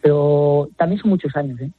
Pero 0.00 0.68
también 0.76 1.00
son 1.00 1.10
muchos 1.10 1.34
años, 1.34 1.60
¿eh? 1.60 1.72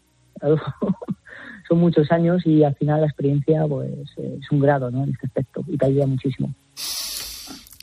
Muchos 1.79 2.11
años 2.11 2.41
y 2.45 2.63
al 2.63 2.75
final 2.75 3.01
la 3.01 3.07
experiencia 3.07 3.63
pues 3.67 3.89
es 4.17 4.51
un 4.51 4.59
grado 4.59 4.91
¿no? 4.91 5.03
en 5.03 5.11
este 5.11 5.27
aspecto 5.27 5.61
y 5.67 5.77
te 5.77 5.85
ayuda 5.85 6.07
muchísimo. 6.07 6.53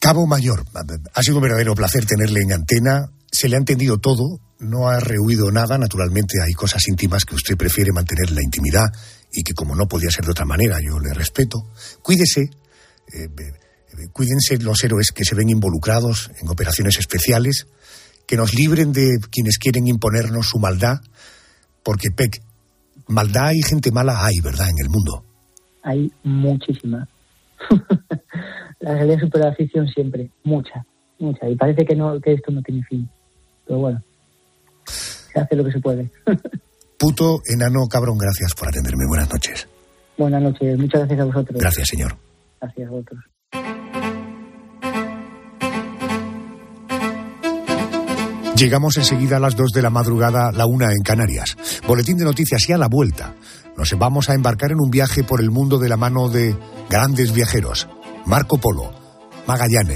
Cabo 0.01 0.27
Mayor, 0.27 0.64
ha 1.14 1.22
sido 1.22 1.37
un 1.37 1.42
verdadero 1.42 1.74
placer 1.74 2.07
tenerle 2.07 2.40
en 2.40 2.53
antena. 2.53 3.11
Se 3.31 3.48
le 3.48 3.57
ha 3.57 3.59
entendido 3.59 3.98
todo, 3.98 4.38
no 4.61 4.88
ha 4.88 5.01
rehuido 5.01 5.51
nada. 5.51 5.77
Naturalmente 5.77 6.40
hay 6.42 6.53
cosas 6.53 6.87
íntimas 6.88 7.24
que 7.24 7.35
usted 7.35 7.57
prefiere 7.57 7.92
mantener 7.92 8.29
en 8.29 8.37
la 8.37 8.42
intimidad 8.42 8.87
y 9.33 9.42
que 9.42 9.55
como 9.55 9.74
no 9.74 9.87
podía 9.88 10.11
ser 10.11 10.24
de 10.24 10.31
otra 10.31 10.44
manera, 10.44 10.79
yo 10.81 10.98
le 10.98 11.12
respeto. 11.12 11.59
Cuídese, 12.03 12.51
eh, 13.12 13.29
cuídense 14.12 14.59
los 14.59 14.83
héroes 14.83 15.11
que 15.12 15.24
se 15.24 15.35
ven 15.35 15.48
involucrados 15.48 16.31
en 16.40 16.48
operaciones 16.48 16.98
especiales, 16.98 17.66
que 18.27 18.37
nos 18.37 18.55
libren 18.55 18.92
de 18.92 19.18
quienes 19.31 19.59
quieren 19.59 19.87
imponernos 19.87 20.48
su 20.48 20.59
maldad, 20.59 21.01
porque 21.83 22.11
PEC 22.11 22.42
maldad 23.08 23.52
y 23.52 23.62
gente 23.62 23.90
mala 23.90 24.24
hay, 24.24 24.40
¿verdad?, 24.40 24.68
en 24.68 24.84
el 24.84 24.90
mundo. 24.90 25.24
Hay 25.82 26.10
muchísima. 26.22 27.08
la 28.80 28.94
realidad 28.94 29.20
supera 29.20 29.46
la 29.46 29.54
ficción 29.54 29.86
siempre, 29.88 30.30
mucha, 30.44 30.84
mucha. 31.18 31.48
Y 31.48 31.56
parece 31.56 31.84
que, 31.84 31.96
no, 31.96 32.20
que 32.20 32.34
esto 32.34 32.52
no 32.52 32.62
tiene 32.62 32.82
fin. 32.84 33.08
Pero 33.66 33.80
bueno, 33.80 34.02
se 34.84 35.40
hace 35.40 35.56
lo 35.56 35.64
que 35.64 35.72
se 35.72 35.80
puede. 35.80 36.10
Puto, 36.98 37.40
enano, 37.46 37.86
cabrón, 37.88 38.18
gracias 38.18 38.54
por 38.54 38.68
atenderme. 38.68 39.06
Buenas 39.06 39.30
noches. 39.30 39.68
Buenas 40.16 40.42
noches, 40.42 40.76
muchas 40.78 41.00
gracias 41.00 41.20
a 41.20 41.24
vosotros. 41.24 41.60
Gracias, 41.60 41.88
señor. 41.88 42.16
Gracias 42.60 42.88
a 42.88 42.90
vosotros. 42.90 43.20
Llegamos 48.58 48.96
enseguida 48.96 49.36
a 49.36 49.40
las 49.40 49.54
2 49.54 49.70
de 49.70 49.82
la 49.82 49.90
madrugada, 49.90 50.50
la 50.50 50.66
una 50.66 50.90
en 50.90 51.02
Canarias. 51.04 51.56
Boletín 51.86 52.16
de 52.16 52.24
noticias 52.24 52.68
y 52.68 52.72
a 52.72 52.76
la 52.76 52.88
vuelta. 52.88 53.36
Nos 53.76 53.96
vamos 53.96 54.28
a 54.28 54.34
embarcar 54.34 54.72
en 54.72 54.80
un 54.80 54.90
viaje 54.90 55.22
por 55.22 55.40
el 55.40 55.52
mundo 55.52 55.78
de 55.78 55.88
la 55.88 55.96
mano 55.96 56.28
de 56.28 56.56
grandes 56.90 57.32
viajeros. 57.32 57.86
Marco 58.26 58.58
Polo, 58.58 58.90
Magallanes. 59.46 59.86